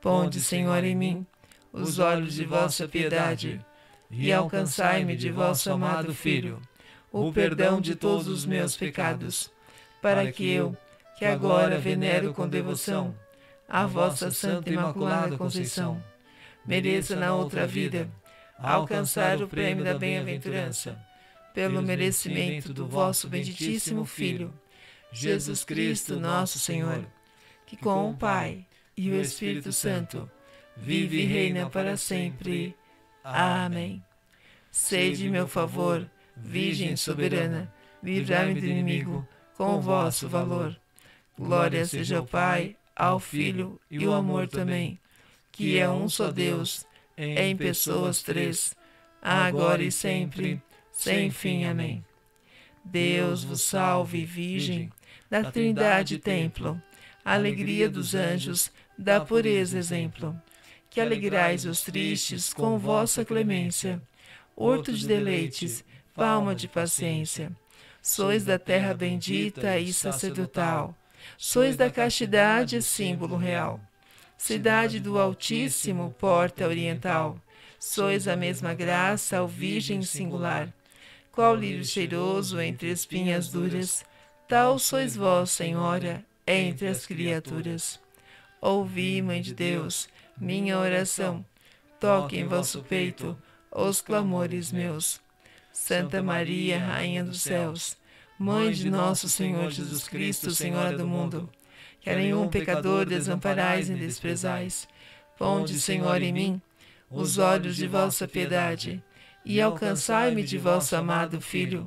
[0.00, 1.26] Ponde, Senhor, em mim
[1.72, 3.64] os olhos de vossa piedade
[4.10, 6.60] e alcançai-me de vosso amado Filho
[7.12, 9.52] o perdão de todos os meus pecados,
[10.00, 10.76] para que eu,
[11.18, 13.14] que agora venero com devoção
[13.68, 16.02] a vossa Santa Imaculada Conceição,
[16.66, 18.08] mereça na outra vida
[18.58, 20.98] alcançar o prêmio da bem-aventurança,
[21.54, 24.52] pelo merecimento do vosso benditíssimo Filho,
[25.12, 27.04] Jesus Cristo, nosso Senhor,
[27.66, 28.64] que com o Pai
[28.96, 30.30] e o Espírito Santo
[30.76, 32.74] vive e reina para sempre.
[33.22, 34.02] Amém.
[34.70, 36.08] Sede meu favor,
[36.44, 40.76] Virgem soberana, livrai-me do inimigo com o vosso valor.
[41.38, 45.00] Glória seja ao Pai, ao Filho e ao amor também,
[45.50, 46.84] que é um só Deus,
[47.16, 48.74] em pessoas três,
[49.20, 50.60] agora e sempre,
[50.90, 51.64] sem fim.
[51.64, 52.04] Amém.
[52.84, 54.90] Deus vos salve, Virgem,
[55.30, 56.80] da Trindade templo,
[57.24, 60.38] alegria dos anjos, da pureza exemplo,
[60.90, 64.02] que alegrais os tristes com vossa clemência,
[64.54, 67.50] horto de deleites, palma de paciência.
[68.00, 70.96] Sois da terra bendita e sacerdotal,
[71.38, 73.80] sois da castidade símbolo real.
[74.36, 77.38] Cidade do Altíssimo, porta oriental,
[77.78, 80.68] sois a mesma graça ao Virgem singular.
[81.30, 84.04] Qual lírio cheiroso entre espinhas duras,
[84.48, 88.00] tal sois vós, Senhora, entre as criaturas.
[88.60, 91.44] Ouvi, Mãe de Deus, minha oração,
[92.00, 93.38] toque em vosso peito
[93.70, 95.21] os clamores meus.
[95.72, 97.96] Santa Maria, Rainha dos céus,
[98.38, 101.48] Mãe de nosso Senhor Jesus Cristo, Senhora do mundo,
[102.00, 104.88] que a nenhum pecador desamparais e desprezais,
[105.38, 106.62] ponde, Senhor, em mim
[107.10, 109.02] os olhos de vossa piedade
[109.44, 111.86] e alcançai-me de vosso amado Filho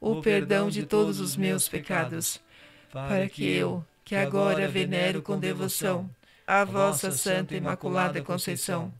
[0.00, 2.40] o perdão de todos os meus pecados,
[2.92, 6.08] para que eu, que agora venero com devoção
[6.46, 8.92] a vossa Santa Imaculada Conceição,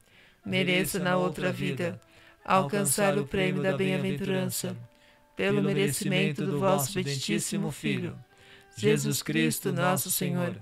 [0.45, 2.01] mereça na outra vida
[2.45, 4.77] alcançar o prêmio da bem-aventurança,
[5.37, 8.17] pelo merecimento do vosso benditíssimo Filho,
[8.77, 10.57] Jesus Cristo, nosso Senhor,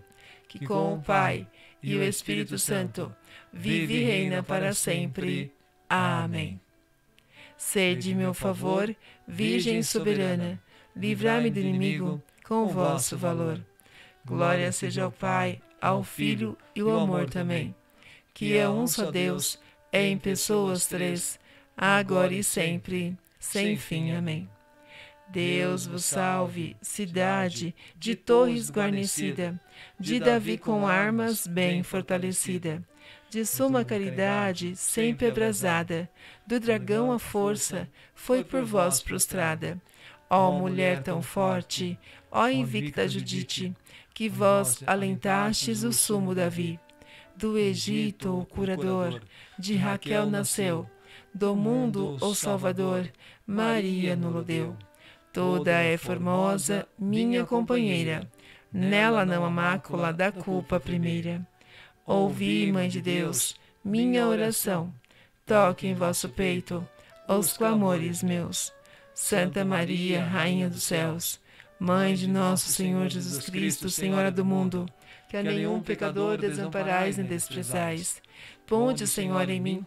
[0.48, 1.46] que com o Pai
[1.82, 3.14] e o Espírito Santo
[3.52, 5.52] vive e reina para sempre.
[5.88, 6.60] Amém.
[7.56, 8.94] Sede meu favor,
[9.26, 10.60] Virgem soberana,
[10.96, 13.64] livrai-me do inimigo com o vosso valor.
[14.24, 17.74] Glória seja ao Pai, ao Filho e ao amor também,
[18.32, 19.58] que é um só Deus,
[19.90, 21.38] é em pessoas três,
[21.76, 24.12] agora e sempre, sem fim.
[24.12, 24.48] Amém.
[25.32, 29.58] Deus vos salve, cidade de torres guarnecida,
[29.98, 32.82] de Davi com armas bem fortalecida,
[33.30, 36.06] de suma caridade sempre abrasada,
[36.46, 39.80] do dragão a força foi por vós prostrada.
[40.28, 41.98] Ó mulher tão forte,
[42.30, 43.74] ó invicta Judite,
[44.12, 46.78] que vós alentastes o sumo Davi.
[47.34, 49.22] Do Egito o curador,
[49.58, 50.86] de Raquel nasceu,
[51.34, 53.10] do mundo o Salvador,
[53.46, 54.76] Maria no deu.
[55.32, 58.28] Toda é formosa, minha companheira,
[58.72, 61.46] nela não há mácula da culpa primeira.
[62.04, 64.92] Ouvi, Mãe de Deus, minha oração,
[65.46, 66.86] toque em vosso peito
[67.26, 68.72] os clamores meus.
[69.14, 71.40] Santa Maria, Rainha dos céus,
[71.78, 74.86] Mãe de nosso Senhor Jesus Cristo, Senhora do mundo,
[75.28, 78.20] que a nenhum pecador desamparais nem desprezais.
[78.66, 79.86] Ponde, Senhor, em mim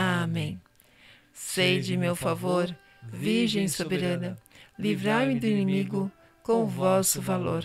[0.00, 0.60] Amém.
[1.32, 2.72] Sede meu favor,
[3.02, 4.38] Virgem soberana,
[4.78, 6.08] livrai-me do inimigo
[6.40, 7.64] com o vosso valor.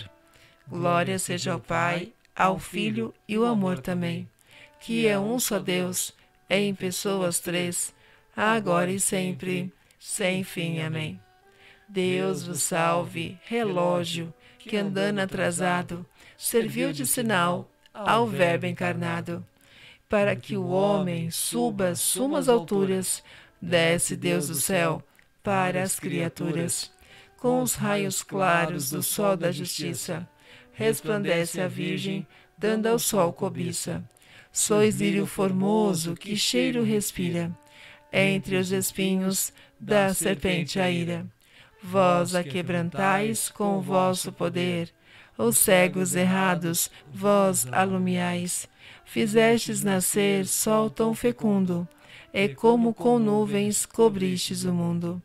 [0.68, 4.28] Glória seja ao Pai, ao Filho e ao amor também,
[4.80, 6.12] que é um só Deus,
[6.50, 7.94] em pessoas três,
[8.36, 10.82] agora e sempre, sem fim.
[10.82, 11.22] Amém.
[11.88, 16.04] Deus vos salve, relógio, que andando atrasado,
[16.36, 19.46] serviu de sinal ao Verbo encarnado.
[20.14, 23.24] Para que o homem suba sumas alturas,
[23.60, 25.02] desce Deus do céu
[25.42, 26.92] para as criaturas
[27.38, 30.30] com os raios claros do sol da justiça.
[30.72, 34.08] Resplandece a Virgem, dando ao sol cobiça.
[34.52, 37.52] Sois lírio formoso que cheiro respira,
[38.12, 41.26] entre os espinhos da serpente a ira.
[41.82, 44.94] Vós a quebrantais com o vosso poder,
[45.36, 48.72] os cegos errados, vós alumiais.
[49.14, 51.88] Fizestes nascer sol tão fecundo,
[52.34, 55.22] e como com nuvens cobristes o mundo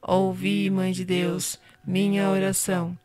[0.00, 2.96] Ouvi, Mãe de Deus, minha oração.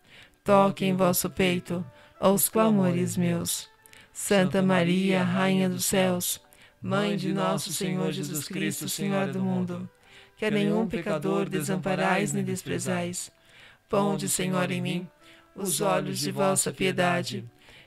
[0.43, 1.83] Toque em vosso peito
[2.21, 3.67] os clamores meus.
[4.13, 6.39] Santa Maria, Rainha dos céus,
[6.79, 9.89] Mãe de nosso Senhor Jesus Cristo, Senhora do mundo,
[10.37, 13.31] que a nenhum pecador desamparais nem desprezais.
[13.89, 15.07] Ponde, Senhor, em mim
[15.55, 17.49] os olhos de vossa piedade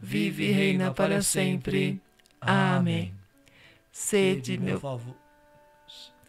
[0.00, 2.00] vive e reina para sempre.
[2.40, 3.12] Amém.
[3.92, 5.14] Sede, meu favor.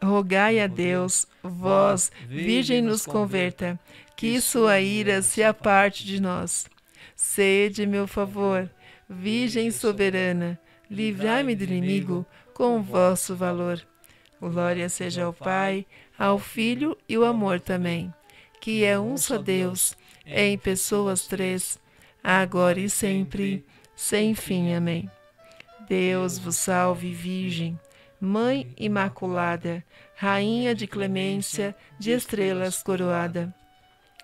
[0.04, 3.80] Rogai a Deus, vós, Virgem nos converta,
[4.16, 6.66] que sua ira se aparte de nós.
[7.16, 8.68] Sede, meu favor,
[9.08, 13.80] Virgem soberana, livrai-me do inimigo com vosso valor.
[14.40, 15.86] Glória seja ao Pai,
[16.18, 18.12] ao Filho e ao amor também,
[18.60, 19.96] que é um só Deus,
[20.26, 21.80] em pessoas três,
[22.24, 23.66] agora e sempre,
[23.96, 24.74] sem fim.
[24.74, 25.10] Amém.
[25.88, 27.80] Deus vos salve, Virgem,
[28.20, 29.84] Mãe Imaculada,
[30.16, 33.54] Rainha de clemência, de estrelas coroada.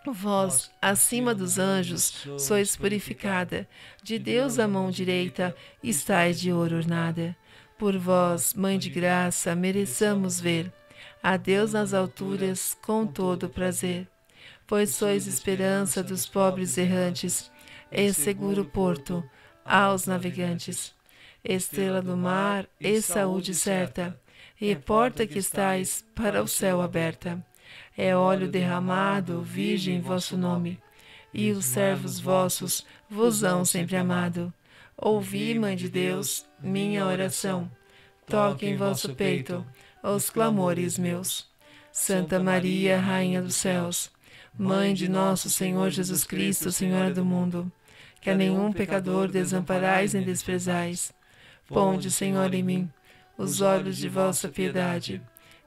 [0.06, 3.68] Vós, acima dos anjos, sois purificada,
[4.02, 5.54] de Deus a mão direita,
[5.84, 7.36] estais de ouro ornada.
[7.78, 10.72] Por vós, Mãe de graça, mereçamos ver
[11.22, 14.08] a Deus nas alturas com todo prazer.
[14.66, 17.52] Pois sois esperança dos pobres errantes,
[17.92, 19.24] e seguro porto
[19.66, 20.96] aos navegantes
[21.44, 24.20] estrela do mar e saúde certa,
[24.60, 27.44] e porta que estais para o céu aberta.
[27.98, 30.80] É óleo derramado, virgem vosso nome,
[31.34, 34.54] e os servos vossos vos hão sempre amado.
[34.98, 37.70] Ouvi, Mãe de Deus, minha oração.
[38.26, 39.66] Toque em vosso peito
[40.04, 41.48] os clamores meus.
[41.92, 44.12] Santa Maria, Rainha dos céus,
[44.58, 47.72] Mãe de nosso Senhor Jesus Cristo, Senhora do mundo,
[48.28, 51.14] que a nenhum pecador desamparais nem desprezais
[51.66, 52.92] Ponde, Senhor, em mim
[53.38, 55.22] os olhos de vossa piedade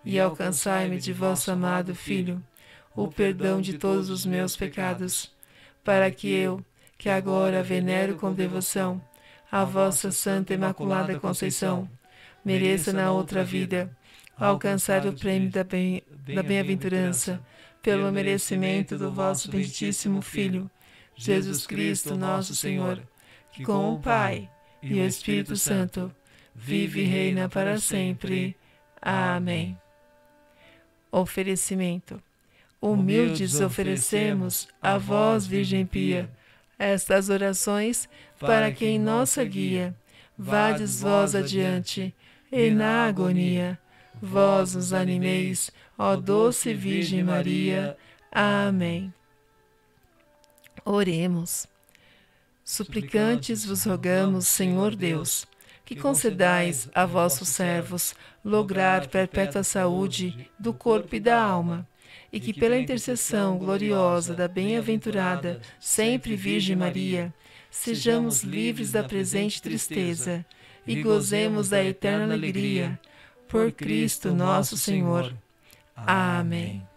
[0.05, 2.45] e alcançai-me de vosso amado Filho
[2.95, 5.35] o perdão de todos os meus pecados,
[5.83, 6.63] para que eu,
[6.99, 9.01] que agora venero com devoção
[9.51, 11.89] a vossa Santa Imaculada Conceição,
[12.45, 13.91] mereça na outra vida
[14.37, 17.41] alcançar o prêmio da bem-aventurança bem
[17.81, 20.71] pelo merecimento do vosso benditíssimo Filho,
[21.21, 22.99] Jesus Cristo, nosso Senhor,
[23.53, 24.49] que com o Pai
[24.83, 26.11] e o Espírito Santo,
[26.55, 28.57] vive e reina para sempre.
[29.03, 29.79] Amém.
[31.13, 32.23] Oferecimento.
[32.81, 36.31] Humildes oferecemos a vós, Virgem Pia,
[36.79, 39.95] estas orações para que em nossa guia
[40.39, 42.15] vades vós adiante
[42.51, 43.79] e na agonia
[44.23, 47.95] vós nos animeis, ó doce Virgem Maria.
[48.33, 49.13] Amém.
[50.85, 51.67] Oremos.
[52.65, 55.47] Suplicantes vos rogamos, Senhor Deus,
[55.85, 61.87] que concedais a vossos servos lograr perpétua saúde do corpo e da alma,
[62.33, 67.35] e que pela intercessão gloriosa da bem-aventurada sempre Virgem Maria,
[67.71, 70.45] sejamos livres da presente tristeza
[70.87, 72.99] e gozemos da eterna alegria.
[73.49, 75.35] Por Cristo nosso Senhor.
[75.97, 76.90] Amém.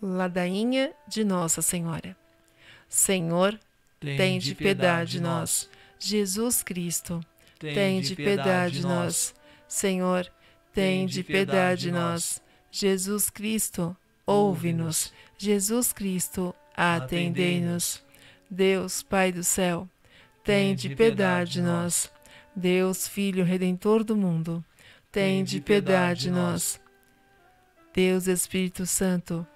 [0.00, 2.16] Ladainha de Nossa Senhora.
[2.88, 3.58] Senhor,
[4.00, 5.68] tem de piedade de nós.
[5.98, 7.20] Jesus Cristo,
[7.58, 9.34] tem de piedade de nós.
[9.66, 10.30] Senhor,
[10.72, 12.40] tem de piedade de nós.
[12.70, 15.12] Jesus Cristo, ouve-nos.
[15.36, 18.02] Jesus Cristo, atendei-nos.
[18.50, 19.88] Deus, Pai do céu,
[20.44, 22.10] tem de piedade de nós.
[22.54, 24.64] Deus, Filho Redentor do mundo,
[25.12, 26.80] tem de piedade de nós.
[27.92, 29.46] Deus Espírito Santo,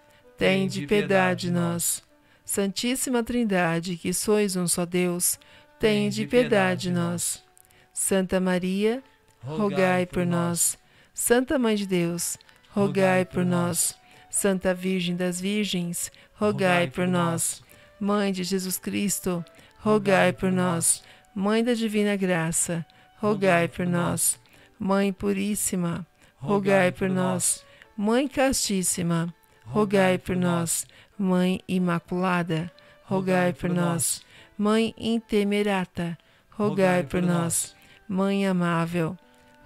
[0.42, 2.02] Tende piedade de nós.
[2.44, 5.38] Santíssima Trindade, que sois um só Deus,
[5.78, 7.44] tende piedade de nós.
[7.92, 9.04] Santa Maria,
[9.38, 10.76] rogai por nós.
[11.14, 12.36] Santa Mãe de Deus,
[12.70, 13.96] rogai por nós.
[14.28, 17.62] Santa Virgem das Virgens, rogai por nós.
[18.00, 19.44] Mãe de Jesus Cristo,
[19.78, 21.04] rogai por nós.
[21.32, 22.84] Mãe da Divina Graça,
[23.18, 24.40] rogai por nós.
[24.76, 26.04] Mãe Puríssima,
[26.34, 27.64] rogai por nós.
[27.96, 29.32] Mãe Castíssima,
[29.66, 30.86] rogai por nós.
[31.18, 32.70] Mãe Imaculada,
[33.04, 34.24] rogai por nós.
[34.56, 36.18] Mãe Intemerata,
[36.50, 37.74] rogai por nós.
[38.08, 39.16] Mãe Amável,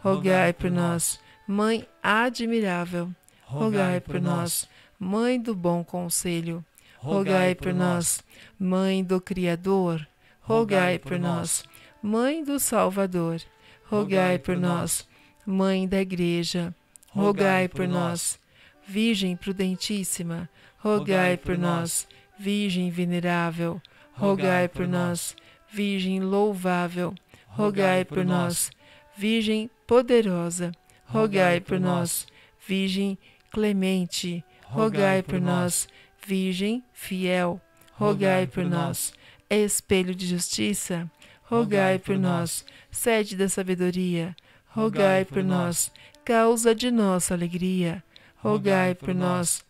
[0.02, 1.20] rogai por nós.
[1.46, 3.10] Mãe Admirável,
[3.44, 4.68] rogai por nós.
[4.98, 6.64] Mãe do bom conselho,
[6.98, 8.22] rogai por nós.
[8.58, 10.06] Mãe do Criador,
[10.40, 11.64] rogai por nós.
[12.02, 13.40] Mãe do Salvador,
[13.84, 15.06] rogai por nós.
[15.44, 16.74] Mãe da Igreja,
[17.08, 18.38] rogai por nós.
[18.86, 20.48] Virgem prudentíssima,
[20.78, 22.06] rogai por nós.
[22.38, 23.80] Virgem venerável,
[24.12, 25.34] rogai por nós.
[25.72, 27.14] Virgem louvável,
[27.48, 28.70] rogai por nós.
[29.16, 30.72] Virgem poderosa,
[31.04, 32.26] rogai por nós.
[32.66, 33.18] Virgem
[33.50, 35.88] clemente, rogai por nós.
[36.24, 37.60] Virgem fiel,
[37.92, 39.12] rogai por nós.
[39.48, 41.10] Espelho de justiça,
[41.42, 42.64] rogai por nós.
[42.90, 44.34] Sede da sabedoria,
[44.68, 45.90] rogai por nós.
[46.24, 48.02] Causa de nossa alegria,
[48.46, 49.64] rogai por nós.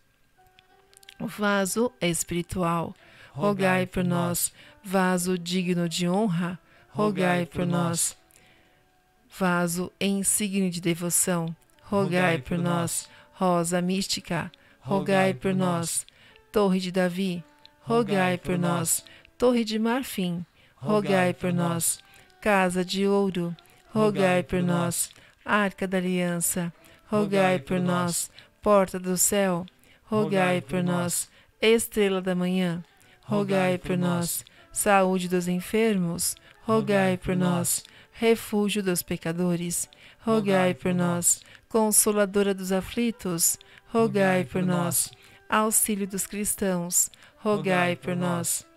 [1.19, 2.95] Vaso espiritual,
[3.31, 4.53] rogai por nós.
[4.83, 6.59] Vaso digno de honra,
[6.89, 8.15] rogai por nós.
[9.35, 13.09] Vaso em signo de devoção, rogai por nós.
[13.33, 16.05] Rosa mística, rogai por nós.
[16.51, 17.43] Torre de Davi,
[17.81, 19.03] rogai por nós.
[19.39, 20.45] Torre de marfim,
[20.75, 21.99] rogai por nós.
[22.39, 23.55] Casa de ouro,
[23.91, 25.09] rogai por nós.
[25.43, 26.71] Arca da aliança,
[27.09, 28.29] rogai por nós.
[28.67, 29.65] Porta do céu,
[30.03, 31.29] rogai por nós.
[31.61, 32.83] Estrela da manhã,
[33.21, 34.43] rogai por nós.
[34.73, 37.85] Saúde dos enfermos, rogai por nós.
[38.11, 39.89] Refúgio dos pecadores,
[40.19, 41.41] rogai por nós.
[41.69, 43.57] Consoladora dos aflitos,
[43.87, 45.13] rogai por nós.
[45.47, 48.67] Auxílio dos cristãos, rogai por nós.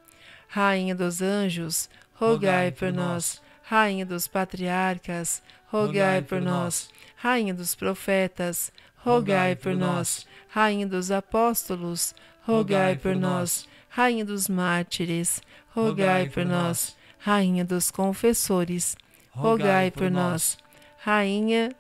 [0.47, 3.43] Rainha dos anjos, rogai por nós.
[3.65, 6.89] Rainha dos patriarcas, rogai por nós.
[7.17, 8.73] Rainha dos profetas,
[9.05, 10.27] rogai por nós.
[10.49, 13.69] Rainha dos apóstolos, rogai por nós.
[13.89, 15.41] Rainha dos mártires,
[15.75, 16.97] rogai por nós.
[17.19, 18.97] Rainha dos confessores,
[19.31, 20.59] rogai por nós.
[20.99, 21.75] Rainha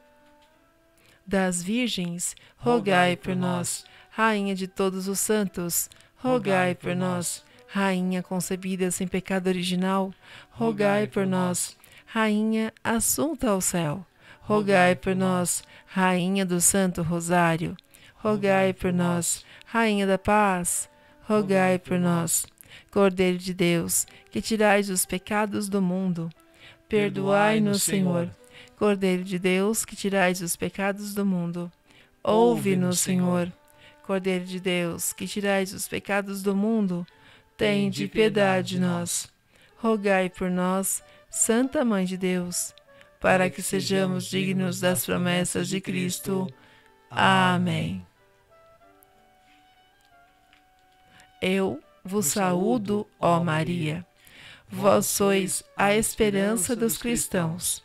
[1.26, 3.84] das virgens, rogai por nós.
[4.10, 7.44] Rainha de todos os santos, rogai por nós.
[7.68, 10.12] Rainha concebida sem pecado original,
[10.50, 11.76] rogai por nós.
[12.04, 14.04] Rainha assunta ao céu,
[14.50, 15.62] rogai por nós.
[15.86, 17.76] Rainha do Santo Rosário,
[18.16, 19.44] rogai por nós.
[19.64, 20.90] Rainha da Paz,
[21.22, 22.46] rogai por nós.
[22.90, 26.28] Cordeiro de Deus, que tirais os pecados do mundo,
[26.88, 28.28] perdoai-nos, Senhor.
[28.76, 31.70] Cordeiro de Deus, que tirais os pecados do mundo,
[32.22, 33.52] ouve-nos, Senhor.
[34.04, 37.06] Cordeiro de Deus, que tirais os pecados do mundo,
[37.56, 39.30] tende piedade de nós.
[39.76, 42.74] Rogai por nós, Santa Mãe de Deus,
[43.20, 46.46] para que sejamos dignos das promessas de Cristo.
[47.10, 48.04] Amém.
[51.40, 54.04] Eu vos saúdo, ó Maria.
[54.68, 57.82] Vós sois a esperança dos cristãos.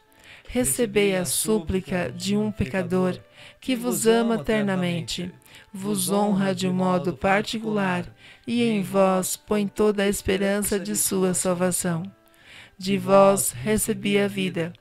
[0.47, 3.19] Recebei a súplica de um pecador
[3.59, 5.33] que vos ama eternamente,
[5.73, 8.05] vos honra de um modo particular
[8.45, 12.03] e em vós põe toda a esperança de sua salvação.
[12.77, 14.71] De vós recebi a vida,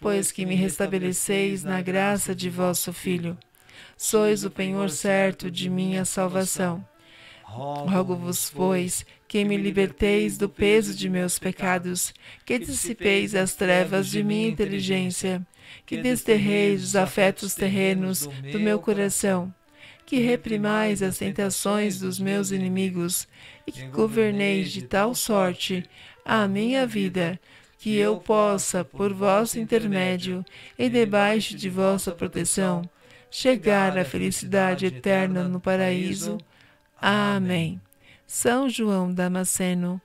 [0.00, 3.36] pois que me restabeleceis na graça de vosso Filho.
[3.96, 6.84] Sois o penhor certo de minha salvação.
[7.42, 12.14] Rogo-vos, pois, que me liberteis do peso de meus pecados,
[12.46, 15.44] que dissipeis as trevas de minha inteligência,
[15.84, 19.52] que desterreis os afetos terrenos do meu coração,
[20.06, 23.28] que reprimais as tentações dos meus inimigos
[23.66, 25.84] e que governeis de tal sorte
[26.24, 27.38] a minha vida
[27.80, 30.44] que eu possa, por vosso intermédio
[30.78, 32.82] e debaixo de vossa proteção,
[33.30, 36.36] chegar à felicidade eterna no paraíso
[37.00, 37.80] Amém.
[38.26, 39.98] São João Damasceno,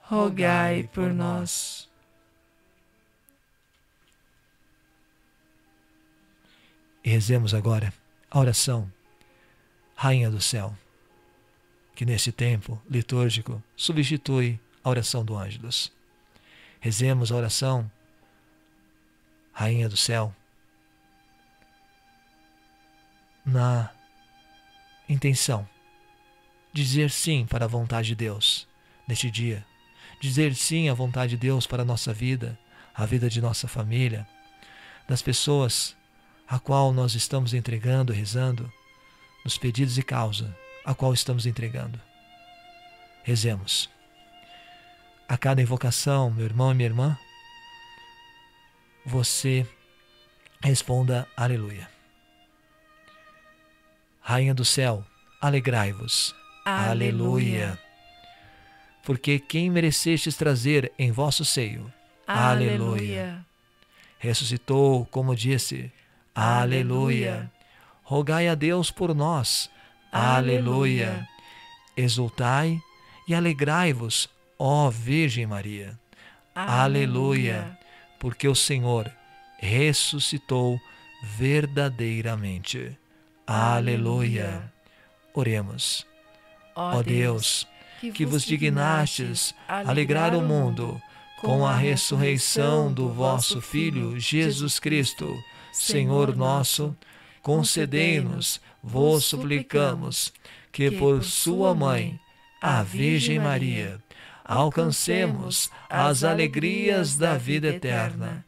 [0.00, 1.86] rogai por nós.
[7.04, 7.92] E rezemos agora
[8.30, 8.90] a oração,
[9.94, 10.74] Rainha do Céu,
[11.94, 15.97] que nesse tempo litúrgico substitui a oração do Ângelus.
[16.80, 17.90] Rezemos a oração,
[19.52, 20.34] Rainha do Céu,
[23.44, 23.90] na
[25.08, 25.68] intenção
[26.72, 28.68] dizer sim para a vontade de Deus
[29.06, 29.64] neste dia,
[30.20, 32.58] dizer sim à vontade de Deus para a nossa vida,
[32.94, 34.26] a vida de nossa família,
[35.08, 35.96] das pessoas
[36.46, 38.72] a qual nós estamos entregando, rezando,
[39.44, 42.00] nos pedidos e causa a qual estamos entregando.
[43.22, 43.90] Rezemos.
[45.28, 47.18] A cada invocação, meu irmão e minha irmã,
[49.04, 49.66] você
[50.62, 51.88] responda aleluia.
[54.20, 55.04] Rainha do céu,
[55.40, 56.34] alegrai-vos.
[56.64, 57.78] Aleluia.
[59.04, 61.92] Porque quem merecestes trazer em vosso seio.
[62.26, 63.44] Aleluia.
[64.18, 65.92] Ressuscitou, como disse.
[66.34, 67.50] Aleluia.
[68.02, 69.70] rogai a Deus por nós.
[70.10, 71.26] Aleluia.
[71.96, 72.80] Exultai
[73.26, 74.28] e alegrai-vos,
[74.58, 75.98] ó Virgem Maria.
[76.54, 77.78] Aleluia.
[78.18, 79.10] Porque o Senhor
[79.58, 80.80] ressuscitou
[81.22, 82.98] verdadeiramente.
[83.46, 84.72] Aleluia.
[85.32, 86.06] Oremos.
[86.74, 87.66] Ó Deus,
[88.14, 91.00] que vos dignastes alegrar o mundo
[91.40, 95.36] com a ressurreição do vosso Filho Jesus Cristo,
[95.72, 96.96] Senhor nosso,
[97.42, 100.32] concedei-nos, vos suplicamos,
[100.72, 102.18] que por sua mãe,
[102.60, 104.00] a Virgem Maria,
[104.48, 108.44] alcancemos as alegrias da vida eterna.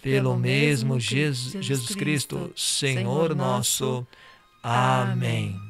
[0.00, 4.06] Pelo mesmo Jesus, Jesus Cristo, Senhor nosso.
[4.62, 5.60] Amém.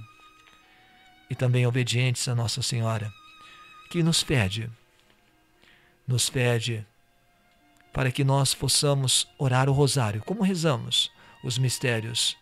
[1.28, 3.10] E também obedientes a Nossa Senhora,
[3.90, 4.70] que nos pede,
[6.06, 6.86] nos pede
[7.92, 11.10] para que nós possamos orar o rosário, como rezamos
[11.42, 12.36] os mistérios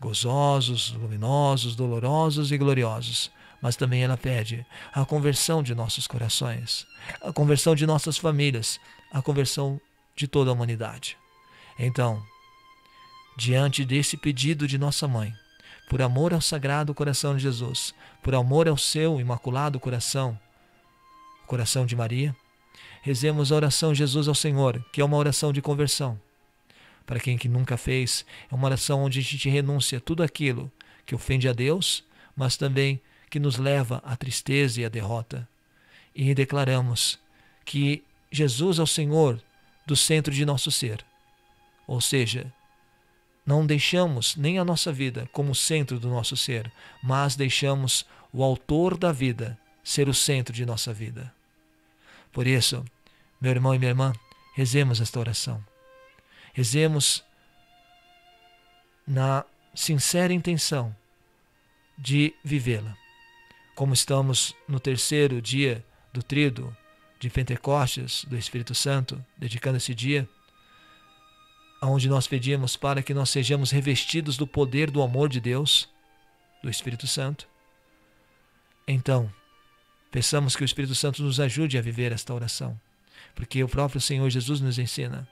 [0.00, 3.30] gozosos, luminosos, dolorosos e gloriosos.
[3.64, 6.86] Mas também ela pede a conversão de nossos corações,
[7.22, 8.78] a conversão de nossas famílias,
[9.10, 9.80] a conversão
[10.14, 11.16] de toda a humanidade.
[11.78, 12.22] Então,
[13.38, 15.32] diante desse pedido de nossa mãe,
[15.88, 20.38] por amor ao Sagrado Coração de Jesus, por amor ao seu Imaculado Coração,
[21.46, 22.36] coração de Maria,
[23.00, 26.20] rezemos a oração Jesus ao Senhor, que é uma oração de conversão
[27.06, 30.70] para quem que nunca fez, é uma oração onde a gente renuncia tudo aquilo
[31.04, 32.04] que ofende a Deus,
[32.34, 33.00] mas também
[33.30, 35.48] que nos leva à tristeza e à derrota.
[36.14, 37.18] E declaramos
[37.64, 39.42] que Jesus é o Senhor
[39.86, 41.04] do centro de nosso ser.
[41.86, 42.52] Ou seja,
[43.46, 46.70] não deixamos nem a nossa vida como centro do nosso ser,
[47.02, 51.32] mas deixamos o Autor da vida ser o centro de nossa vida.
[52.32, 52.84] Por isso,
[53.40, 54.12] meu irmão e minha irmã,
[54.54, 55.64] rezemos esta oração.
[56.52, 57.22] Rezemos
[59.06, 59.44] na
[59.74, 60.94] sincera intenção
[61.98, 63.03] de vivê-la.
[63.74, 66.74] Como estamos no terceiro dia do trido
[67.18, 70.28] de Pentecostes do Espírito Santo, dedicando esse dia,
[71.82, 75.88] onde nós pedimos para que nós sejamos revestidos do poder do amor de Deus,
[76.62, 77.48] do Espírito Santo.
[78.86, 79.30] Então,
[80.10, 82.78] peçamos que o Espírito Santo nos ajude a viver esta oração,
[83.34, 85.28] porque o próprio Senhor Jesus nos ensina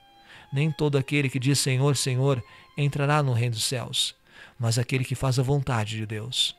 [0.52, 2.44] nem todo aquele que diz Senhor, Senhor
[2.77, 4.14] entrará no reino dos céus,
[4.59, 6.55] mas aquele que faz a vontade de Deus.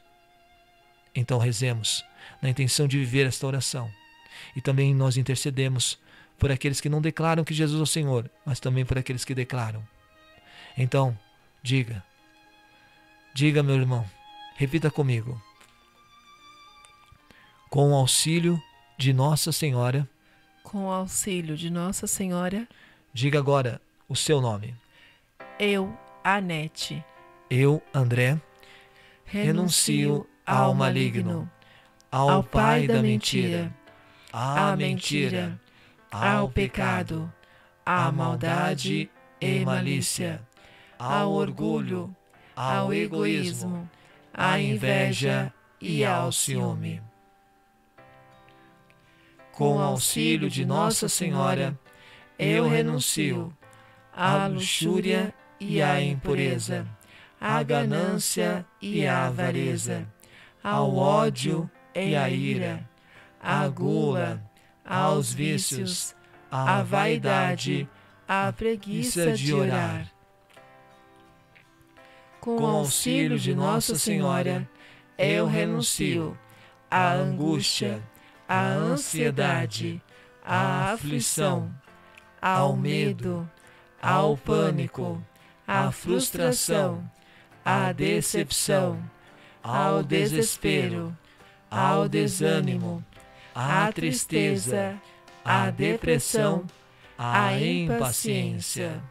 [1.15, 2.03] Então rezemos
[2.41, 3.91] na intenção de viver esta oração.
[4.56, 5.99] E também nós intercedemos
[6.38, 9.35] por aqueles que não declaram que Jesus é o Senhor, mas também por aqueles que
[9.35, 9.84] declaram.
[10.77, 11.18] Então,
[11.61, 12.03] diga,
[13.34, 14.06] diga, meu irmão,
[14.56, 15.41] repita comigo.
[17.69, 18.61] Com o auxílio
[18.98, 20.07] de Nossa Senhora,
[20.64, 22.68] com o auxílio de Nossa Senhora,
[23.15, 23.80] Diga agora
[24.10, 24.76] o seu nome.
[25.60, 27.06] Eu, Anete.
[27.48, 28.41] Eu, André,
[29.23, 31.49] renuncio ao maligno,
[32.11, 33.74] ao pai da mentira,
[34.32, 35.60] à mentira,
[36.11, 37.32] ao pecado,
[37.86, 39.10] à maldade
[39.40, 40.41] e malícia,
[40.99, 42.15] ao orgulho,
[42.56, 43.90] ao egoísmo,
[44.34, 47.02] à inveja e ao ciúme.
[49.52, 51.78] Com auxílio de Nossa Senhora,
[52.38, 53.56] eu renuncio
[54.11, 56.88] à luxúria e à impureza,
[57.40, 60.07] à ganância e à avareza,
[60.64, 62.88] ao ódio e à ira,
[63.41, 64.41] à gula,
[64.85, 66.15] aos vícios,
[66.49, 67.88] à vaidade,
[68.27, 70.07] à preguiça de orar.
[72.40, 74.68] Com auxílio de Nossa Senhora,
[75.18, 76.38] eu renuncio
[76.90, 78.02] à angústia,
[78.48, 80.02] à ansiedade,
[80.44, 81.72] à aflição
[82.44, 83.49] ao medo,
[84.02, 85.23] ao pânico,
[85.65, 87.10] à frustração,
[87.64, 89.02] à decepção,
[89.64, 91.18] ao desespero,
[91.72, 93.03] ao desânimo,
[93.56, 94.99] à tristeza,
[95.44, 96.65] à depressão,
[97.18, 99.02] à impaciência.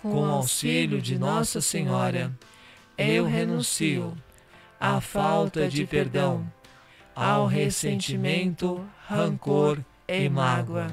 [0.00, 2.32] Com auxílio de Nossa Senhora,
[2.96, 4.16] eu renuncio
[4.78, 6.50] à falta de perdão,
[7.14, 9.78] ao ressentimento, rancor
[10.08, 10.90] e mágoa,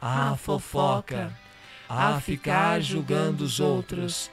[0.00, 1.32] à fofoca,
[1.88, 4.30] a ficar julgando os outros,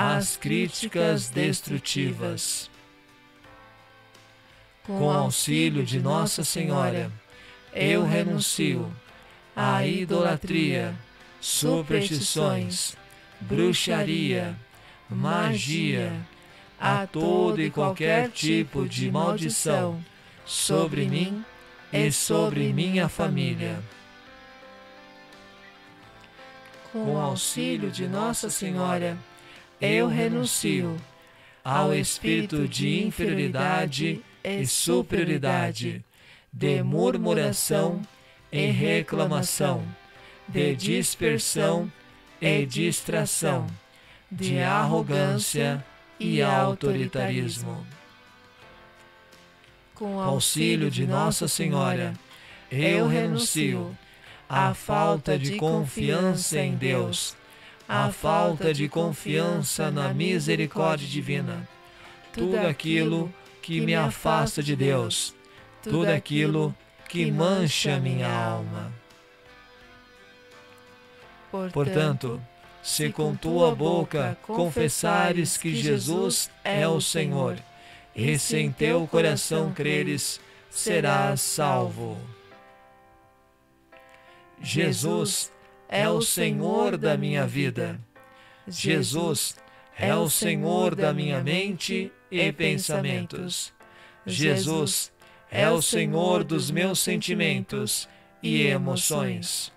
[0.00, 2.70] às críticas destrutivas.
[4.86, 7.10] Com auxílio de Nossa Senhora,
[7.72, 8.94] eu renuncio
[9.56, 10.94] à idolatria,
[11.40, 12.96] superstições,
[13.40, 14.56] bruxaria,
[15.10, 16.12] magia,
[16.78, 20.00] a todo e qualquer tipo de maldição
[20.46, 21.44] sobre mim
[21.92, 23.82] e sobre minha família.
[26.92, 29.18] Com auxílio de Nossa Senhora,
[29.80, 30.96] eu renuncio
[31.64, 36.04] ao espírito de inferioridade e superioridade,
[36.52, 38.02] de murmuração
[38.50, 39.84] e reclamação,
[40.48, 41.90] de dispersão
[42.40, 43.66] e distração,
[44.30, 45.84] de arrogância
[46.18, 47.86] e autoritarismo.
[49.94, 52.14] Com auxílio de Nossa Senhora,
[52.70, 53.96] eu renuncio
[54.48, 57.36] à falta de confiança em Deus
[57.88, 61.66] a falta de confiança na misericórdia divina,
[62.34, 63.32] tudo aquilo
[63.62, 65.34] que me afasta de Deus,
[65.82, 66.74] tudo aquilo
[67.08, 68.92] que mancha minha alma.
[71.72, 72.38] Portanto,
[72.82, 77.56] se com tua boca confessares que Jesus é o Senhor,
[78.14, 80.38] e se em teu coração creres,
[80.70, 82.18] serás salvo.
[84.60, 85.50] Jesus
[85.88, 87.98] é o Senhor da minha vida.
[88.66, 89.56] Jesus
[89.96, 93.72] é o Senhor da minha mente e pensamentos.
[94.26, 95.12] Jesus
[95.50, 98.08] é o Senhor dos meus sentimentos
[98.42, 99.72] e emoções.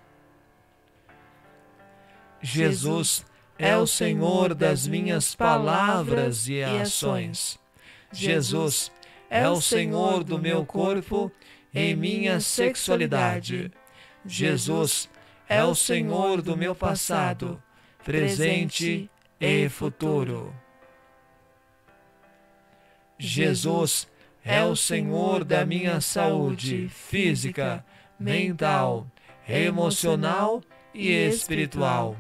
[2.42, 3.26] Jesus
[3.58, 7.60] é o Senhor das minhas palavras e ações.
[8.12, 8.92] Jesus
[9.30, 11.32] é o Senhor do meu corpo
[11.74, 13.72] e minha sexualidade.
[14.26, 15.10] Jesus
[15.52, 17.62] é o Senhor do meu passado,
[18.06, 20.56] presente e futuro.
[23.20, 24.08] Jesus
[24.46, 27.86] é o Senhor da minha saúde física,
[28.18, 29.06] mental,
[29.46, 30.64] emocional
[30.94, 32.16] e espiritual.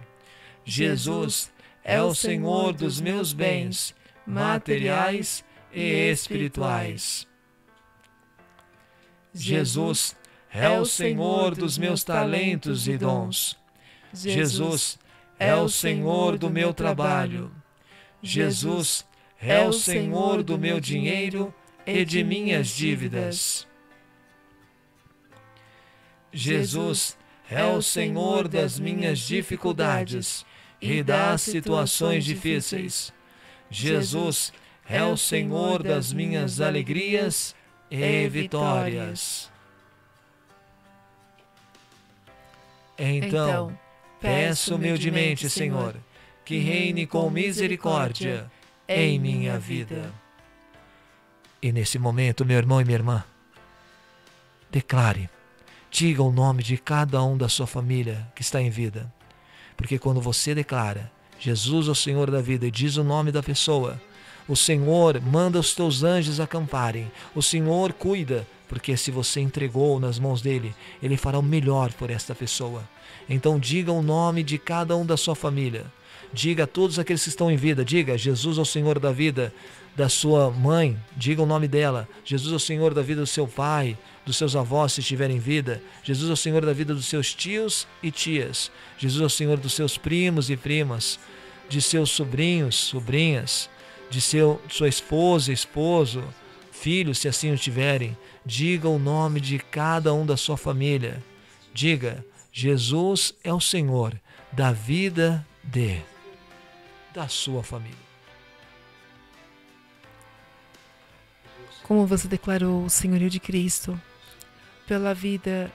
[0.65, 1.53] Jesus
[1.85, 3.95] é o Senhor dos meus bens
[4.27, 5.41] materiais
[5.71, 7.25] e espirituais.
[9.33, 10.17] Jesus
[10.53, 13.57] é o Senhor dos meus talentos e dons.
[14.13, 14.99] Jesus
[15.39, 17.51] é o Senhor do meu trabalho.
[18.21, 19.07] Jesus
[19.39, 21.53] é o Senhor do meu dinheiro
[21.85, 23.67] e de minhas dívidas.
[26.31, 27.17] Jesus
[27.49, 30.45] é o Senhor das minhas dificuldades
[30.81, 33.13] e das situações difíceis.
[33.69, 34.53] Jesus
[34.87, 37.55] é o Senhor das minhas alegrias
[37.89, 39.50] e vitórias.
[43.03, 43.79] Então, então,
[44.19, 45.95] peço humildemente, Senhor,
[46.45, 48.49] que reine com misericórdia
[48.87, 50.13] em minha vida.
[51.59, 53.23] E nesse momento, meu irmão e minha irmã,
[54.69, 55.27] declare,
[55.89, 59.11] diga o nome de cada um da sua família que está em vida.
[59.75, 63.41] Porque quando você declara, Jesus é o Senhor da vida, e diz o nome da
[63.41, 63.99] pessoa,
[64.47, 70.17] o Senhor manda os teus anjos acamparem, o Senhor cuida porque se você entregou nas
[70.17, 72.87] mãos dele, ele fará o melhor por esta pessoa.
[73.29, 75.91] Então diga o nome de cada um da sua família.
[76.31, 79.53] Diga a todos aqueles que estão em vida, diga Jesus é o Senhor da vida
[79.93, 82.07] da sua mãe, diga o nome dela.
[82.23, 85.39] Jesus é o Senhor da vida do seu pai, dos seus avós se estiverem em
[85.39, 85.83] vida.
[86.01, 88.71] Jesus é o Senhor da vida dos seus tios e tias.
[88.97, 91.19] Jesus é o Senhor dos seus primos e primas,
[91.67, 93.69] de seus sobrinhos, sobrinhas,
[94.11, 96.21] de seu, sua esposa, esposo,
[96.69, 98.15] filhos, se assim o tiverem.
[98.45, 101.23] Diga o nome de cada um da sua família.
[101.73, 104.19] Diga: Jesus é o Senhor
[104.51, 106.01] da vida de
[107.13, 108.11] da sua família.
[111.83, 113.99] Como você declarou o senhorio de Cristo
[114.87, 115.71] pela vida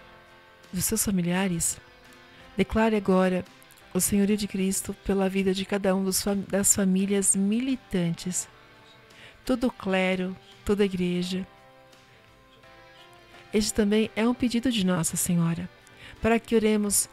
[0.72, 1.78] dos seus familiares,
[2.56, 3.44] declare agora
[3.96, 6.04] o senhorio de Cristo pela vida de cada um
[6.48, 8.48] das famílias militantes,
[9.44, 11.46] todo clero, toda igreja,
[13.54, 15.68] este também é um pedido de Nossa Senhora,
[16.20, 17.08] para que oremos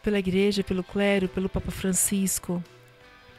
[0.00, 2.62] pela Igreja, pelo clero, pelo Papa Francisco,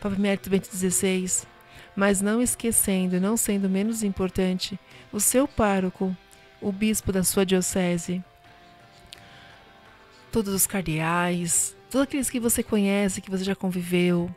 [0.02, 1.48] Papa Emérito Bento XVI,
[1.96, 4.78] mas não esquecendo, não sendo menos importante,
[5.12, 6.16] o seu pároco,
[6.60, 8.22] o bispo da sua diocese,
[10.34, 14.34] todos os cardeais, todos aqueles que você conhece, que você já conviveu,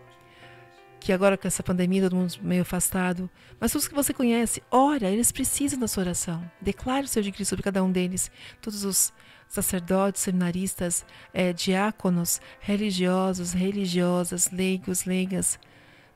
[1.01, 5.09] que agora com essa pandemia todo mundo meio afastado, mas todos que você conhece, ora,
[5.09, 6.49] eles precisam da sua oração.
[6.61, 8.31] Declare o seu de Cristo sobre cada um deles.
[8.61, 9.11] Todos os
[9.49, 15.59] sacerdotes, seminaristas, é, diáconos, religiosos, religiosas, leigos, leigas,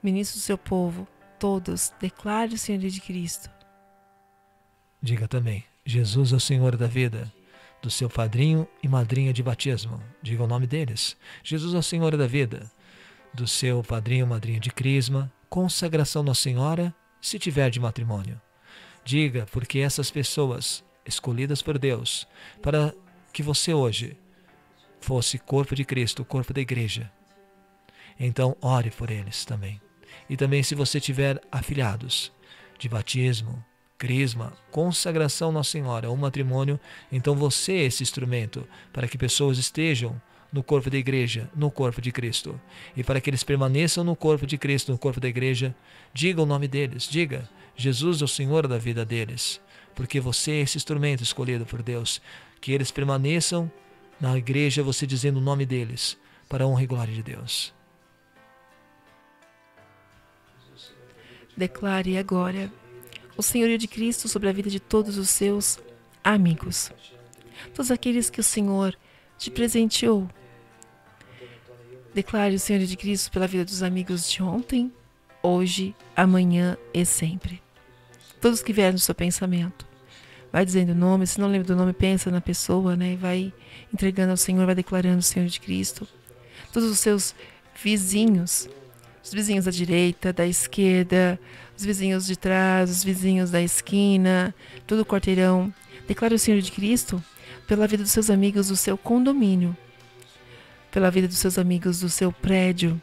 [0.03, 3.49] ministros do seu povo, todos, declare o Senhor de Cristo.
[5.01, 7.33] Diga também, Jesus é o Senhor da vida,
[7.83, 10.03] do seu padrinho e madrinha de batismo.
[10.23, 11.17] Diga o nome deles.
[11.43, 12.71] Jesus é o Senhor da vida
[13.33, 18.41] do seu padrinho ou madrinha de crisma, consagração Nossa Senhora, se tiver de matrimônio.
[19.05, 22.27] Diga, porque essas pessoas escolhidas por Deus,
[22.61, 22.95] para
[23.33, 24.17] que você hoje
[25.01, 27.11] fosse corpo de Cristo, corpo da igreja.
[28.19, 29.81] Então, ore por eles também.
[30.29, 32.33] E também se você tiver afilhados
[32.79, 33.65] de batismo,
[34.01, 36.81] crisma, consagração Nossa Senhora, ou matrimônio,
[37.13, 40.19] então você é esse instrumento para que pessoas estejam
[40.51, 42.59] no corpo da igreja, no corpo de Cristo.
[42.97, 45.77] E para que eles permaneçam no corpo de Cristo, no corpo da igreja,
[46.15, 47.47] diga o nome deles, diga:
[47.77, 49.61] Jesus é o Senhor da vida deles,
[49.95, 52.23] porque você é esse instrumento escolhido por Deus.
[52.59, 53.71] Que eles permaneçam
[54.19, 56.17] na igreja, você dizendo o nome deles,
[56.49, 57.75] para a honra e glória de Deus.
[61.55, 62.80] Declare agora
[63.41, 65.79] o senhorio de Cristo sobre a vida de todos os seus
[66.23, 66.93] amigos,
[67.75, 68.95] todos aqueles que o Senhor
[69.39, 70.29] te presenteou.
[72.13, 74.93] Declare o senhorio de Cristo pela vida dos amigos de ontem,
[75.43, 77.63] hoje, amanhã e sempre.
[78.41, 79.87] Todos que vieram no seu pensamento.
[80.53, 83.17] Vai dizendo o nome, se não lembra do nome, pensa na pessoa, né?
[83.17, 83.55] Vai
[83.93, 86.07] entregando ao Senhor, vai declarando o Senhor de Cristo.
[86.73, 87.35] Todos os seus
[87.83, 88.69] vizinhos,
[89.23, 91.39] os vizinhos da direita, da esquerda,
[91.77, 94.55] os vizinhos de trás, os vizinhos da esquina,
[94.87, 95.73] todo o quarteirão.
[96.07, 97.23] Declare o Senhor de Cristo
[97.67, 99.77] pela vida dos seus amigos do seu condomínio,
[100.91, 103.01] pela vida dos seus amigos do seu prédio,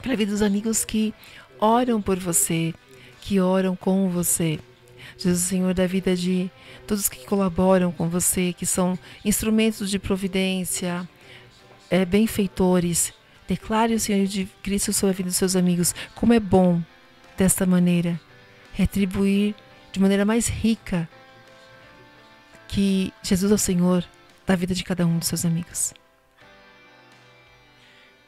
[0.00, 1.12] pela vida dos amigos que
[1.60, 2.72] oram por você,
[3.20, 4.58] que oram com você.
[5.18, 6.50] Jesus, Senhor, da vida de
[6.86, 11.08] todos que colaboram com você, que são instrumentos de providência,
[11.90, 13.12] é, benfeitores,
[13.48, 15.94] Declare o Senhor de Cristo sobre a vida dos seus amigos.
[16.14, 16.82] Como é bom,
[17.36, 18.20] desta maneira,
[18.72, 19.54] retribuir
[19.92, 21.08] de maneira mais rica
[22.68, 24.04] que Jesus é o Senhor
[24.46, 25.94] da vida de cada um dos seus amigos.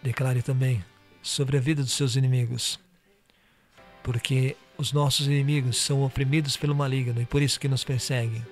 [0.02, 0.84] Declare também
[1.20, 2.78] sobre a vida dos seus inimigos,
[4.02, 8.46] porque os nossos inimigos são oprimidos pelo maligno e por isso que nos perseguem.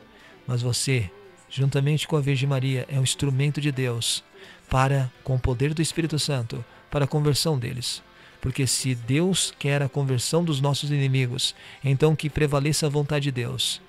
[0.46, 1.10] Mas você,
[1.48, 4.24] juntamente com a Virgem Maria, é um instrumento de Deus
[4.68, 8.02] para, com o poder do Espírito Santo, para a conversão deles.
[8.40, 13.32] Porque se Deus quer a conversão dos nossos inimigos, então que prevaleça a vontade de
[13.32, 13.80] Deus.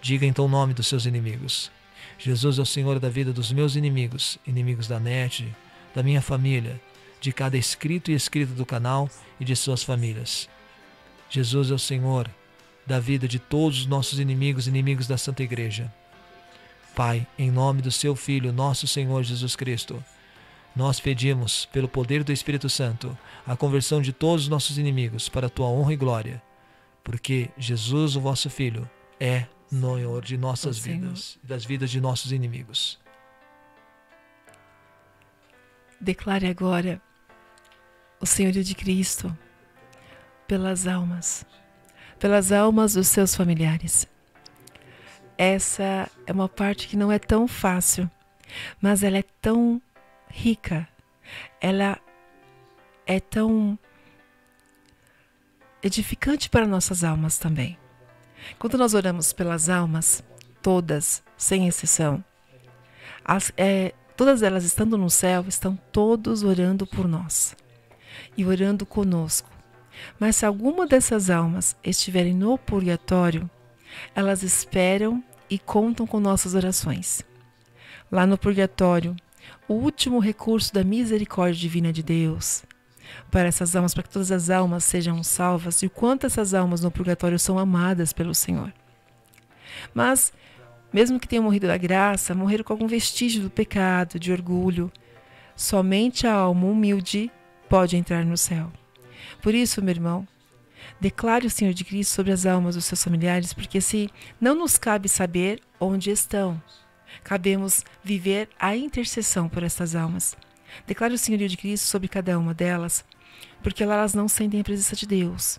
[0.00, 1.70] Diga então o nome dos seus inimigos.
[2.18, 5.46] Jesus é o Senhor da vida dos meus inimigos, inimigos da net,
[5.94, 6.80] da minha família,
[7.20, 10.48] de cada escrito e escrita do canal e de suas famílias.
[11.30, 12.28] Jesus é o Senhor
[12.86, 15.92] da vida de todos os nossos inimigos, inimigos da Santa Igreja.
[16.94, 20.02] Pai, em nome do seu Filho, nosso Senhor Jesus Cristo,
[20.74, 25.46] nós pedimos, pelo poder do Espírito Santo, a conversão de todos os nossos inimigos para
[25.46, 26.42] a tua honra e glória,
[27.04, 28.88] porque Jesus, o vosso Filho,
[29.20, 33.00] é Senhor de nossas vidas e das vidas de nossos inimigos.
[36.00, 37.00] Declare agora
[38.20, 39.36] o Senhorio de Cristo
[40.46, 41.46] pelas almas,
[42.18, 44.08] pelas almas dos seus familiares
[45.36, 48.08] essa é uma parte que não é tão fácil,
[48.80, 49.82] mas ela é tão
[50.32, 50.88] rica,
[51.60, 51.98] ela
[53.06, 53.78] é tão
[55.82, 57.78] edificante para nossas almas também.
[58.58, 60.24] Quando nós oramos pelas almas,
[60.60, 62.24] todas, sem exceção,
[63.24, 67.54] as, é, todas elas estando no céu, estão todos orando por nós
[68.36, 69.50] e orando conosco.
[70.18, 73.48] Mas se alguma dessas almas estiverem no purgatório,
[74.14, 77.22] elas esperam e contam com nossas orações.
[78.10, 79.14] Lá no purgatório,
[79.72, 82.64] o último recurso da misericórdia divina de Deus
[83.30, 86.80] para essas almas, para que todas as almas sejam salvas e o quanto essas almas
[86.80, 88.72] no purgatório são amadas pelo Senhor.
[89.94, 90.32] Mas,
[90.92, 94.90] mesmo que tenham morrido da graça, morreram com algum vestígio do pecado, de orgulho,
[95.56, 97.30] somente a alma humilde
[97.68, 98.70] pode entrar no céu.
[99.40, 100.26] Por isso, meu irmão,
[101.00, 104.08] Declare o Senhor de Cristo sobre as almas dos seus familiares, porque se
[104.40, 106.62] não nos cabe saber onde estão,
[107.22, 110.36] cabemos viver a intercessão por estas almas.
[110.86, 113.04] Declare o Senhorio de Cristo sobre cada uma delas,
[113.62, 115.58] porque lá elas não sentem a presença de Deus.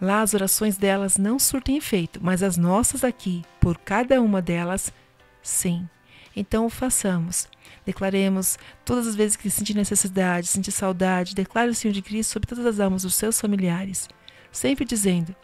[0.00, 4.92] Lá as orações delas não surtem efeito, mas as nossas aqui, por cada uma delas,
[5.42, 5.88] sim.
[6.34, 7.48] Então o façamos.
[7.84, 12.48] Declaremos todas as vezes que sentir necessidade, sentir saudade, declare o Senhor de Cristo sobre
[12.48, 14.08] todas as almas dos seus familiares
[14.52, 15.34] sempre dizendo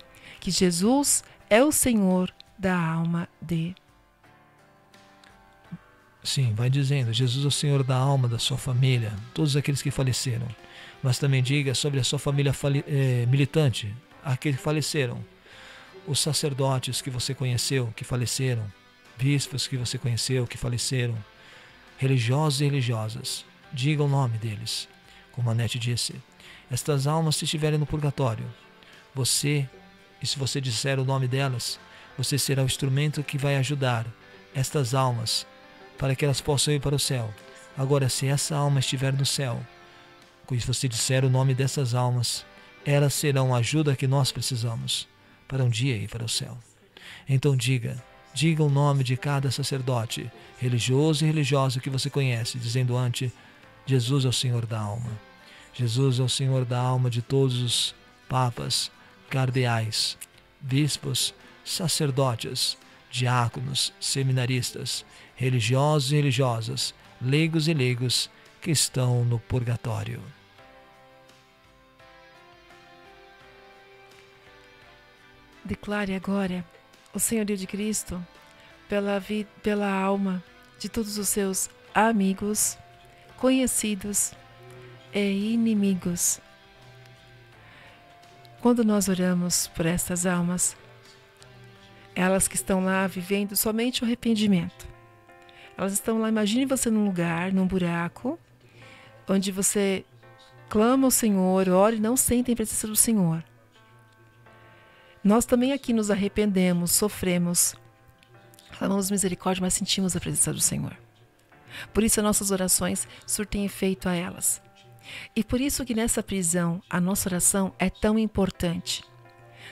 [0.41, 3.75] que Jesus é o Senhor da alma de.
[6.27, 9.93] Sim, vai dizendo: Jesus é o Senhor da alma da sua família, todos aqueles que
[9.93, 10.49] faleceram.
[11.01, 12.53] Mas também diga sobre a sua família
[12.89, 15.25] é, militante, aqueles que faleceram,
[16.05, 18.67] os sacerdotes que você conheceu, que faleceram,
[19.17, 21.17] bispos que você conheceu, que faleceram,
[21.97, 23.45] religiosos e religiosas.
[23.73, 24.89] Diga o nome deles.
[25.31, 26.15] Como a Nete disse,
[26.69, 28.47] estas almas, se estiverem no purgatório,
[29.15, 29.69] você,
[30.21, 31.79] e se você disser o nome delas,
[32.19, 34.05] você será o instrumento que vai ajudar
[34.55, 35.47] estas almas
[35.99, 37.33] para que elas possam ir para o céu.
[37.77, 39.61] Agora, se essa alma estiver no céu,
[40.49, 42.45] se você disser o nome dessas almas,
[42.85, 45.09] elas serão a ajuda que nós precisamos
[45.49, 46.57] para um dia ir para o céu.
[47.29, 48.03] Então diga,
[48.33, 53.33] diga o nome de cada sacerdote, religioso e religiosa que você conhece, dizendo ante
[53.85, 55.11] Jesus é o Senhor da alma.
[55.75, 57.95] Jesus é o Senhor da alma de todos os
[58.29, 58.91] papas,
[59.29, 60.17] cardeais,
[60.61, 61.35] bispos,
[61.65, 62.79] sacerdotes,
[63.17, 65.05] diáconos, seminaristas,
[65.35, 68.31] religiosos e religiosas, leigos e leigos
[68.61, 70.23] que estão no purgatório.
[75.65, 76.65] Declare agora
[77.13, 78.25] o senhorio de Cristo
[78.89, 80.43] pela, vida, pela alma
[80.79, 82.79] de todos os seus amigos,
[83.37, 84.33] conhecidos
[85.13, 86.41] e inimigos.
[88.61, 90.77] Quando nós oramos por estas almas,
[92.17, 94.89] elas que estão lá vivendo somente o arrependimento.
[95.77, 98.39] Elas estão lá, imagine você num lugar, num buraco,
[99.29, 100.03] onde você
[100.71, 103.45] clama ao Senhor, ora e não sentem a presença do Senhor.
[105.23, 107.75] Nós também aqui nos arrependemos, sofremos,
[108.79, 110.97] clamamos misericórdia, mas sentimos a presença do Senhor.
[111.93, 114.63] Por isso, as nossas orações surtem efeito a elas.
[115.35, 119.05] E por isso que nessa prisão a nossa oração é tão importante.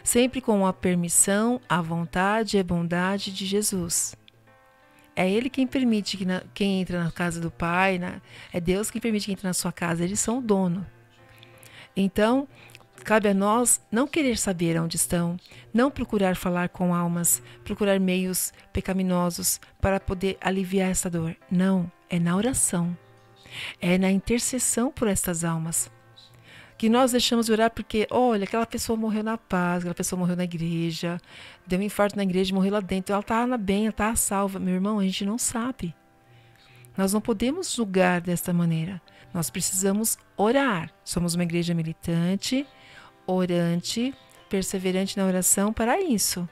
[0.05, 4.15] Sempre com a permissão, a vontade e a bondade de Jesus.
[5.17, 8.21] É Ele quem permite que na, quem entra na casa do Pai, na,
[8.53, 10.87] é Deus quem permite que entre na sua casa, eles são o dono.
[11.97, 12.47] Então,
[13.03, 15.37] Cabe a nós não querer saber onde estão,
[15.75, 21.37] não procurar falar com almas, procurar meios pecaminosos para poder aliviar essa dor.
[21.51, 22.97] Não, é na oração.
[23.79, 25.91] É na intercessão por estas almas.
[26.77, 30.37] Que nós deixamos de orar porque, olha, aquela pessoa morreu na paz, aquela pessoa morreu
[30.37, 31.21] na igreja,
[31.67, 34.59] deu um infarto na igreja, morreu lá dentro, ela está bem, ela está salva.
[34.59, 35.95] Meu irmão, a gente não sabe.
[36.97, 39.01] Nós não podemos julgar desta maneira.
[39.33, 40.91] Nós precisamos orar.
[41.05, 42.67] Somos uma igreja militante,
[43.27, 44.15] orante,
[44.49, 46.49] perseverante na oração para isso.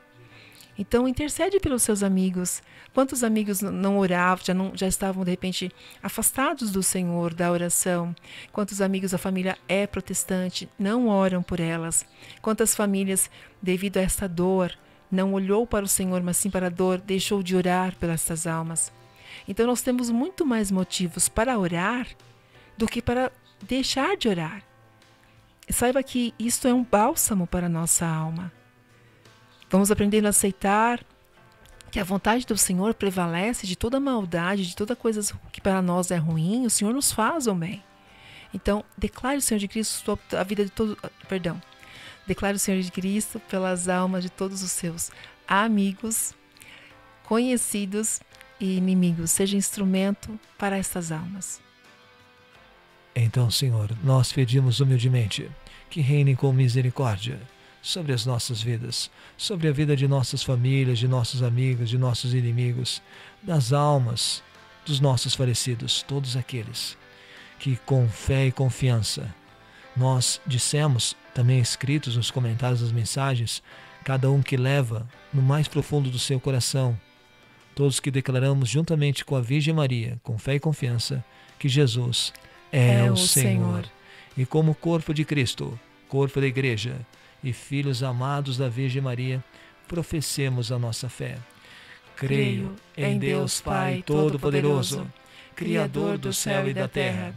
[0.78, 2.62] Então intercede pelos seus amigos.
[2.94, 5.70] Quantos amigos não oravam, já, não, já estavam de repente
[6.02, 8.15] afastados do Senhor, da oração?
[8.51, 12.07] Quantos amigos a família é protestante, não oram por elas?
[12.41, 14.73] Quantas famílias, devido a esta dor,
[15.10, 18.47] não olhou para o Senhor, mas sim para a dor, deixou de orar pelas essas
[18.47, 18.91] almas?
[19.47, 22.07] Então nós temos muito mais motivos para orar
[22.76, 23.31] do que para
[23.62, 24.62] deixar de orar.
[25.68, 28.52] Saiba que isto é um bálsamo para a nossa alma.
[29.73, 31.02] Vamos aprendendo a aceitar
[31.91, 36.10] que a vontade do Senhor prevalece de toda maldade, de toda coisa que para nós
[36.10, 37.83] é ruim, o Senhor nos faz o bem.
[38.52, 41.59] Então, declare o Senhor de Cristo a vida de todo, perdão.
[42.26, 45.10] Declare o Senhor de Cristo pelas almas de todos os seus
[45.49, 46.34] amigos,
[47.25, 48.20] conhecidos
[48.60, 49.31] e inimigos.
[49.31, 51.62] Seja instrumento para estas almas.
[53.17, 55.51] Então, Senhor, nós pedimos humildemente
[55.89, 57.41] que reine com misericórdia
[57.83, 62.33] sobre as nossas vidas, sobre a vida de nossas famílias, de nossos amigos, de nossos
[62.33, 63.02] inimigos,
[63.43, 64.43] das almas
[64.86, 66.97] dos nossos falecidos, todos aqueles
[67.59, 69.33] que com fé e confiança
[69.97, 73.62] nós dissemos, também escritos nos comentários das mensagens,
[74.05, 76.99] cada um que leva no mais profundo do seu coração,
[77.75, 81.25] todos que declaramos juntamente com a Virgem Maria, com fé e confiança,
[81.59, 82.33] que Jesus
[82.73, 83.85] é, é o Senhor.
[83.85, 83.91] Senhor.
[84.36, 85.78] E como corpo de Cristo,
[86.09, 86.97] corpo da Igreja
[87.43, 89.43] e filhos amados da Virgem Maria,
[89.89, 91.39] professemos a nossa fé.
[92.17, 95.11] Creio em Deus Pai Todo-Poderoso,
[95.57, 97.35] Criador do céu e da terra,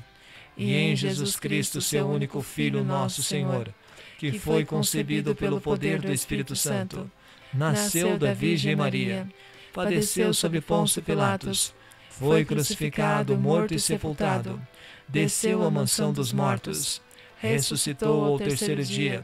[0.58, 3.74] e em Jesus Cristo, seu único Filho, nosso Senhor,
[4.18, 7.10] que foi concebido pelo poder do Espírito Santo,
[7.54, 9.28] nasceu da Virgem Maria,
[9.74, 11.74] padeceu sob Pôncio Pilatos,
[12.10, 14.62] foi crucificado, morto e sepultado.
[15.08, 17.02] desceu à mansão dos mortos,
[17.38, 19.24] ressuscitou ao terceiro dia,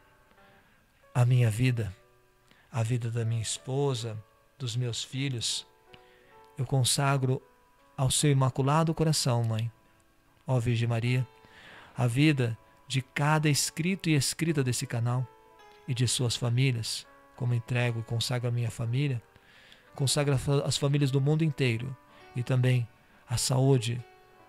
[1.13, 1.95] a minha vida,
[2.71, 4.17] a vida da minha esposa,
[4.57, 5.67] dos meus filhos.
[6.57, 7.41] Eu consagro
[7.97, 9.71] ao seu imaculado coração, mãe,
[10.47, 11.27] ó Virgem Maria,
[11.97, 12.57] a vida
[12.87, 15.27] de cada escrito e escrita desse canal
[15.87, 19.21] e de suas famílias, como entrego e consagro a minha família,
[19.95, 21.95] consagro as famílias do mundo inteiro
[22.35, 22.87] e também
[23.29, 24.03] a saúde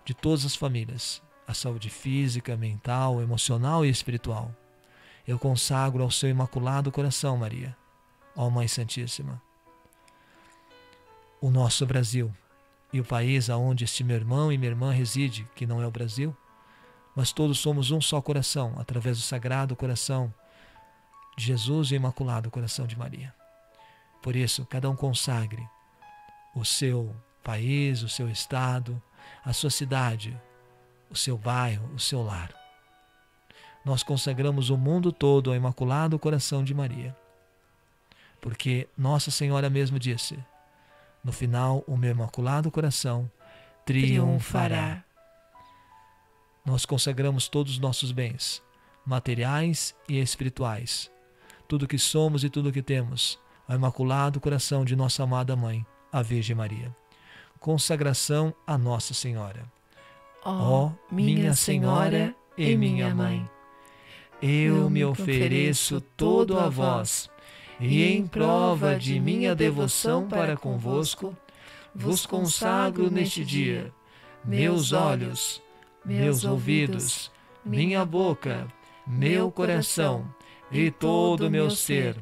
[0.05, 4.53] de todas as famílias, a saúde física, mental, emocional e espiritual.
[5.27, 7.75] Eu consagro ao seu imaculado coração, Maria,
[8.35, 9.41] ó Mãe Santíssima,
[11.39, 12.33] o nosso Brasil
[12.91, 15.91] e o país aonde este meu irmão e minha irmã reside, que não é o
[15.91, 16.35] Brasil,
[17.15, 20.33] mas todos somos um só coração, através do sagrado coração
[21.37, 23.33] de Jesus e o imaculado coração de Maria.
[24.21, 25.67] Por isso, cada um consagre
[26.55, 29.01] o seu país, o seu estado,
[29.43, 30.39] a sua cidade,
[31.09, 32.62] o seu bairro, o seu lar.
[33.83, 37.15] Nós consagramos o mundo todo ao Imaculado Coração de Maria.
[38.39, 40.37] Porque Nossa Senhora mesmo disse:
[41.23, 43.31] no final, o meu Imaculado Coração
[43.85, 45.03] triunfará.
[46.65, 48.61] Nós consagramos todos os nossos bens,
[49.05, 51.09] materiais e espirituais,
[51.67, 56.21] tudo que somos e tudo que temos, ao Imaculado Coração de nossa amada Mãe, a
[56.21, 56.93] Virgem Maria.
[57.57, 59.65] Consagração a Nossa Senhora.
[60.43, 63.49] Ó oh, minha Senhora e minha Mãe,
[64.45, 67.29] eu me ofereço todo a vós,
[67.79, 71.33] e em prova de minha devoção para convosco,
[71.95, 73.93] vos consagro neste dia.
[74.43, 75.61] meus olhos,
[76.03, 77.31] meus ouvidos,
[77.65, 78.67] minha boca,
[79.07, 80.27] meu coração
[80.69, 82.17] e todo o meu ser.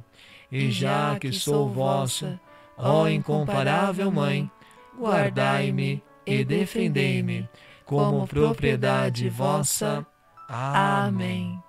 [0.51, 2.39] E já que sou vossa,
[2.77, 4.51] ó incomparável Mãe,
[4.95, 7.49] guardai-me e defendei-me
[7.83, 10.05] como propriedade vossa.
[10.47, 11.59] Amém.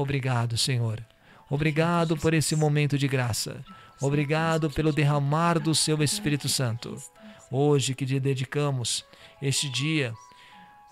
[0.00, 1.04] Obrigado, Senhor.
[1.50, 3.64] Obrigado por esse momento de graça.
[4.00, 6.96] Obrigado pelo derramar do seu Espírito Santo.
[7.50, 9.04] Hoje que lhe dedicamos
[9.42, 10.14] este dia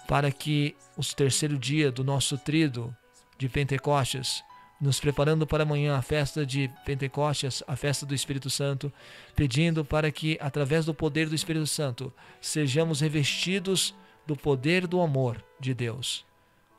[0.08, 2.92] para que o terceiro dia do nosso trido
[3.38, 4.42] de Pentecostes
[4.80, 8.92] nos preparando para amanhã a festa de Pentecostes, a festa do Espírito Santo,
[9.36, 13.94] pedindo para que, através do poder do Espírito Santo, sejamos revestidos
[14.26, 16.25] do poder do amor de Deus.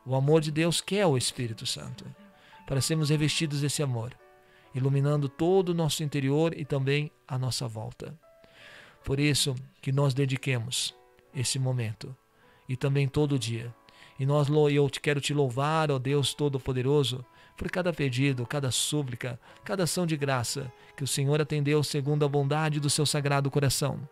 [0.08, 2.06] O amor de Deus que é o Espírito Santo.
[2.66, 4.18] Para sermos revestidos desse amor,
[4.74, 8.18] iluminando todo o nosso interior e também a nossa volta.
[9.04, 10.96] Por isso que nós dediquemos
[11.36, 12.16] esse momento
[12.70, 13.74] e também todo dia.
[14.18, 17.26] E nós eu quero te louvar, ó Deus Todo-Poderoso,
[17.58, 22.30] por cada pedido, cada súplica, cada ação de graça que o Senhor atendeu segundo a
[22.30, 24.08] bondade do seu sagrado coração.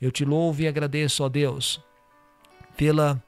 [0.00, 1.78] Eu te louvo e agradeço, ó Deus,
[2.74, 3.22] pela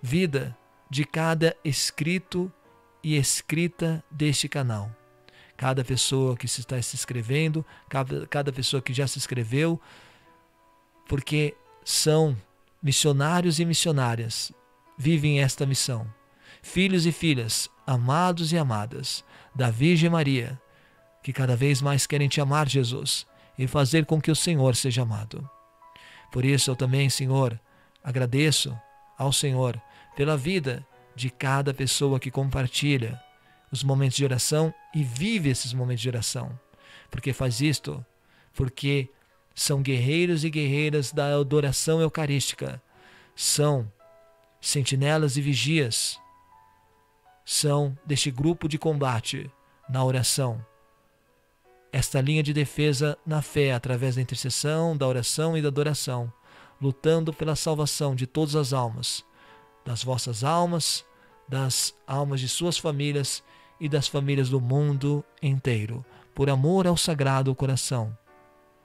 [0.00, 0.56] vida
[0.90, 2.52] de cada escrito
[3.02, 4.90] e escrita deste canal.
[5.56, 9.80] Cada pessoa que se está se inscrevendo, cada, cada pessoa que já se inscreveu,
[11.08, 12.36] porque são
[12.82, 14.52] missionários e missionárias,
[14.96, 16.06] vivem esta missão.
[16.62, 20.60] Filhos e filhas amados e amadas da Virgem Maria,
[21.22, 23.26] que cada vez mais querem te amar, Jesus,
[23.58, 25.48] e fazer com que o Senhor seja amado.
[26.30, 27.58] Por isso eu também, Senhor,
[28.02, 28.78] agradeço
[29.16, 29.80] ao Senhor
[30.18, 33.22] pela vida de cada pessoa que compartilha
[33.70, 36.58] os momentos de oração e vive esses momentos de oração.
[37.08, 38.04] Porque faz isto,
[38.52, 39.08] porque
[39.54, 42.82] são guerreiros e guerreiras da adoração eucarística,
[43.36, 43.88] são
[44.60, 46.18] sentinelas e vigias
[47.44, 49.48] são deste grupo de combate
[49.88, 50.66] na oração.
[51.92, 56.32] Esta linha de defesa na fé, através da intercessão, da oração e da adoração,
[56.82, 59.24] lutando pela salvação de todas as almas,
[59.88, 61.02] das vossas almas,
[61.48, 63.42] das almas de suas famílias
[63.80, 68.14] e das famílias do mundo inteiro, por amor ao Sagrado Coração,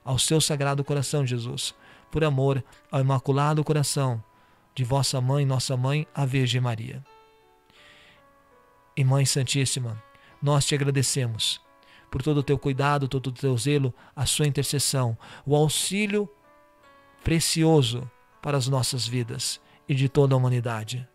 [0.02, 1.76] ao seu Sagrado Coração, Jesus,
[2.10, 4.24] por amor ao Imaculado Coração
[4.74, 7.04] de vossa mãe, nossa mãe, a Virgem Maria.
[8.96, 10.02] E Mãe Santíssima,
[10.42, 11.60] nós te agradecemos
[12.10, 16.30] por todo o teu cuidado, todo o teu zelo, a sua intercessão, o auxílio
[17.26, 18.10] precioso
[18.42, 21.08] para as nossas vidas e de toda a humanidade.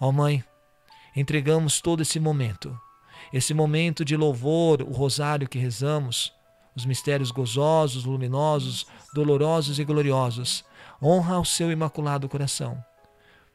[0.00, 0.44] Ó Mãe,
[1.14, 2.78] entregamos todo esse momento,
[3.32, 6.32] esse momento de louvor, o rosário que rezamos,
[6.74, 10.64] os mistérios gozosos, luminosos, dolorosos e gloriosos,
[11.02, 12.82] honra ao seu imaculado coração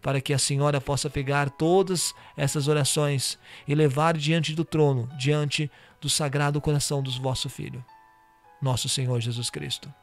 [0.01, 3.37] para que a senhora possa pegar todas essas orações
[3.67, 5.69] e levar diante do trono, diante
[6.01, 7.85] do sagrado coração dos vosso filho,
[8.61, 9.93] nosso Senhor Jesus Cristo.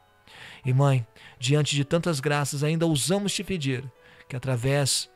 [0.65, 1.07] E mãe,
[1.39, 3.84] diante de tantas graças, ainda ousamos te pedir
[4.28, 5.10] que através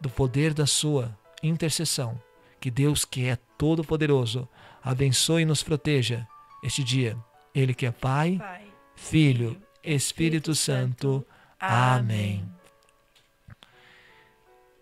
[0.00, 2.20] do poder da sua intercessão,
[2.60, 4.48] que Deus que é todo poderoso,
[4.82, 6.26] abençoe e nos proteja
[6.62, 7.16] este dia.
[7.54, 11.26] Ele que é Pai, Pai Filho, Espírito, Espírito Santo.
[11.58, 12.44] Amém.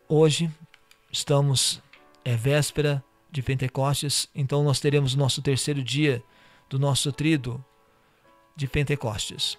[0.08, 0.50] Hoje
[1.10, 1.80] estamos,
[2.24, 6.22] é véspera de Pentecostes, então nós teremos nosso terceiro dia
[6.68, 7.64] do nosso trido
[8.56, 9.58] de Pentecostes.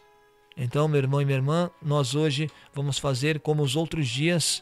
[0.62, 4.62] Então, meu irmão e minha irmã, nós hoje vamos fazer como os outros dias,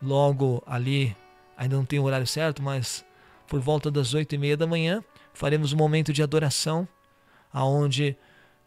[0.00, 1.14] logo ali
[1.58, 3.04] ainda não tem o horário certo, mas
[3.46, 6.88] por volta das oito e meia da manhã, faremos um momento de adoração,
[7.52, 8.16] aonde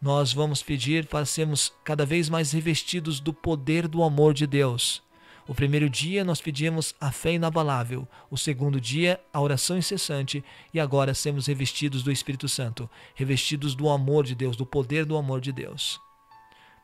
[0.00, 5.02] nós vamos pedir para sermos cada vez mais revestidos do poder do amor de Deus.
[5.48, 10.44] O primeiro dia nós pedimos a fé inabalável, o segundo dia a oração incessante.
[10.72, 15.16] E agora sermos revestidos do Espírito Santo, revestidos do amor de Deus, do poder do
[15.16, 16.00] amor de Deus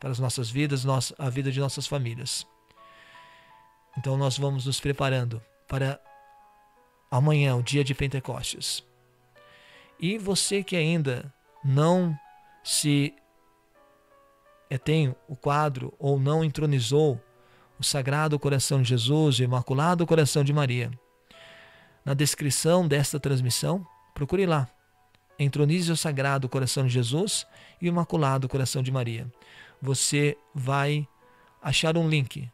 [0.07, 0.87] para as nossas vidas,
[1.19, 2.47] a vida de nossas famílias.
[3.99, 6.01] Então nós vamos nos preparando para
[7.11, 8.85] amanhã, o dia de Pentecostes.
[9.99, 12.17] E você que ainda não
[12.63, 13.17] se
[14.71, 17.21] é, tem o quadro ou não entronizou
[17.77, 20.89] o Sagrado Coração de Jesus, o Imaculado Coração de Maria,
[22.05, 24.69] na descrição desta transmissão, procure lá.
[25.37, 27.45] Entronize o Sagrado Coração de Jesus
[27.83, 29.27] e o Imaculado Coração de Maria.
[29.81, 31.07] Você vai
[31.63, 32.51] achar um link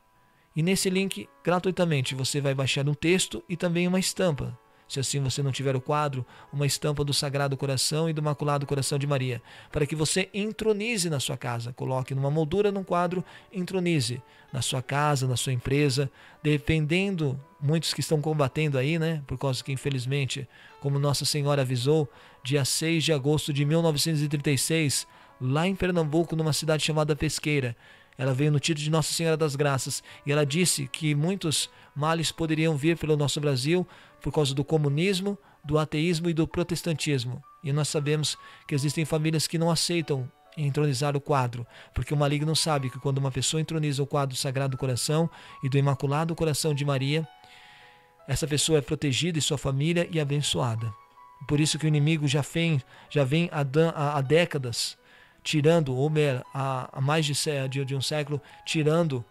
[0.55, 4.57] e nesse link, gratuitamente, você vai baixar um texto e também uma estampa.
[4.86, 8.67] Se assim você não tiver o quadro, uma estampa do Sagrado Coração e do Imaculado
[8.67, 11.73] Coração de Maria, para que você entronize na sua casa.
[11.73, 14.20] Coloque numa moldura num quadro, entronize
[14.52, 16.10] na sua casa, na sua empresa,
[16.42, 19.23] dependendo, muitos que estão combatendo aí, né?
[19.26, 20.47] Por causa que, infelizmente,
[20.78, 22.07] como Nossa Senhora avisou,
[22.44, 25.07] dia 6 de agosto de 1936,
[25.42, 27.76] lá em Pernambuco, numa cidade chamada Pesqueira,
[28.16, 32.30] ela veio no título de Nossa Senhora das Graças e ela disse que muitos males
[32.30, 33.86] poderiam vir pelo nosso Brasil
[34.20, 37.42] por causa do comunismo, do ateísmo e do protestantismo.
[37.64, 42.54] E nós sabemos que existem famílias que não aceitam entronizar o quadro, porque o maligno
[42.54, 45.28] sabe que quando uma pessoa entroniza o quadro do Sagrado Coração
[45.62, 47.26] e do Imaculado Coração de Maria,
[48.28, 50.92] essa pessoa é protegida e sua família e abençoada.
[51.48, 52.80] Por isso que o inimigo já vem,
[53.10, 54.96] já vem há, há décadas
[55.42, 59.24] tirando, ou melhor, há, mais de, de, um século, tirando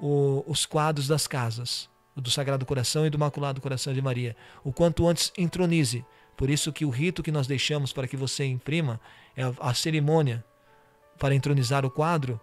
[0.00, 4.36] o, os quadros das casas, do Sagrado Coração e do Imaculado Coração de Maria.
[4.64, 6.04] O quanto antes entronize.
[6.36, 9.00] Por isso que o rito que nós deixamos para que você imprima,
[9.36, 10.44] é a cerimônia
[11.18, 12.38] para entronizar o quadro,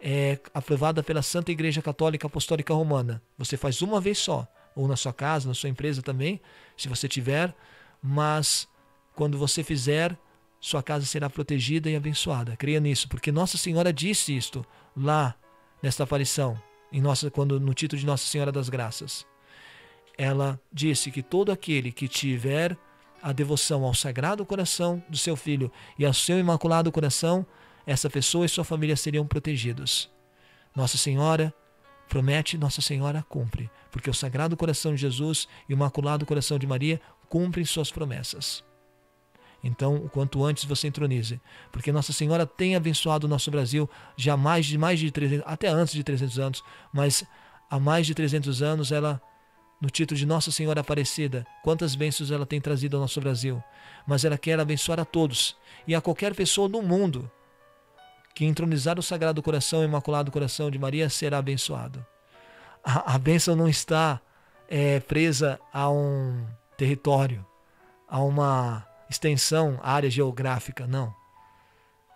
[0.00, 3.22] é aprovada pela Santa Igreja Católica Apostólica Romana.
[3.38, 6.40] Você faz uma vez só, ou na sua casa, na sua empresa também,
[6.76, 7.54] se você tiver,
[8.02, 8.68] mas
[9.14, 10.16] quando você fizer,
[10.62, 12.56] sua casa será protegida e abençoada.
[12.56, 14.64] Creia nisso, porque Nossa Senhora disse isto
[14.96, 15.34] lá
[15.82, 16.56] nesta aparição,
[16.92, 19.26] em nossa, quando no título de Nossa Senhora das Graças.
[20.16, 22.78] Ela disse que todo aquele que tiver
[23.20, 27.44] a devoção ao Sagrado Coração do seu filho e ao seu Imaculado Coração,
[27.84, 30.08] essa pessoa e sua família seriam protegidos.
[30.76, 31.52] Nossa Senhora
[32.08, 36.68] promete, Nossa Senhora cumpre, porque o Sagrado Coração de Jesus e o Imaculado Coração de
[36.68, 38.62] Maria cumprem suas promessas.
[39.62, 44.36] Então, o quanto antes você entronize, porque Nossa Senhora tem abençoado o nosso Brasil já
[44.36, 47.24] mais de mais de 300, até antes de 300 anos, mas
[47.70, 49.20] há mais de 300 anos ela
[49.80, 53.62] no título de Nossa Senhora Aparecida, quantas bênçãos ela tem trazido ao nosso Brasil.
[54.06, 55.56] Mas ela quer abençoar a todos
[55.88, 57.28] e a qualquer pessoa no mundo
[58.32, 62.04] que entronizar o Sagrado Coração, Imaculado Coração de Maria, será abençoado.
[62.84, 64.20] A, a bênção não está
[64.68, 67.44] é, presa a um território,
[68.08, 71.14] a uma extensão, área geográfica, não.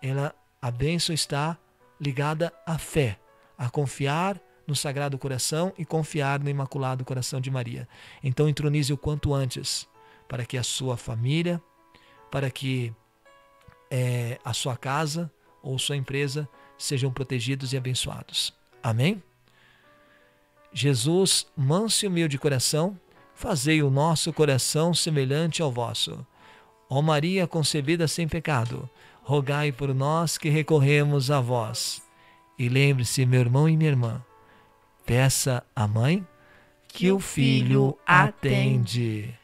[0.01, 1.57] Ela, a bênção está
[1.99, 3.19] ligada à fé,
[3.57, 7.87] a confiar no Sagrado Coração e confiar no Imaculado Coração de Maria.
[8.21, 9.87] Então entronize o quanto antes,
[10.27, 11.61] para que a sua família,
[12.29, 12.93] para que
[13.89, 15.31] é, a sua casa
[15.63, 18.53] ou sua empresa sejam protegidos e abençoados.
[18.83, 19.23] Amém?
[20.73, 22.99] Jesus, manso e humilde coração,
[23.33, 26.25] fazei o nosso coração semelhante ao vosso.
[26.89, 28.89] Ó Maria concebida sem pecado,
[29.23, 32.01] rogai por nós que recorremos a vós.
[32.57, 34.23] E lembre-se, meu irmão e minha irmã,
[35.05, 36.25] peça à mãe
[36.87, 39.36] que o filho atende.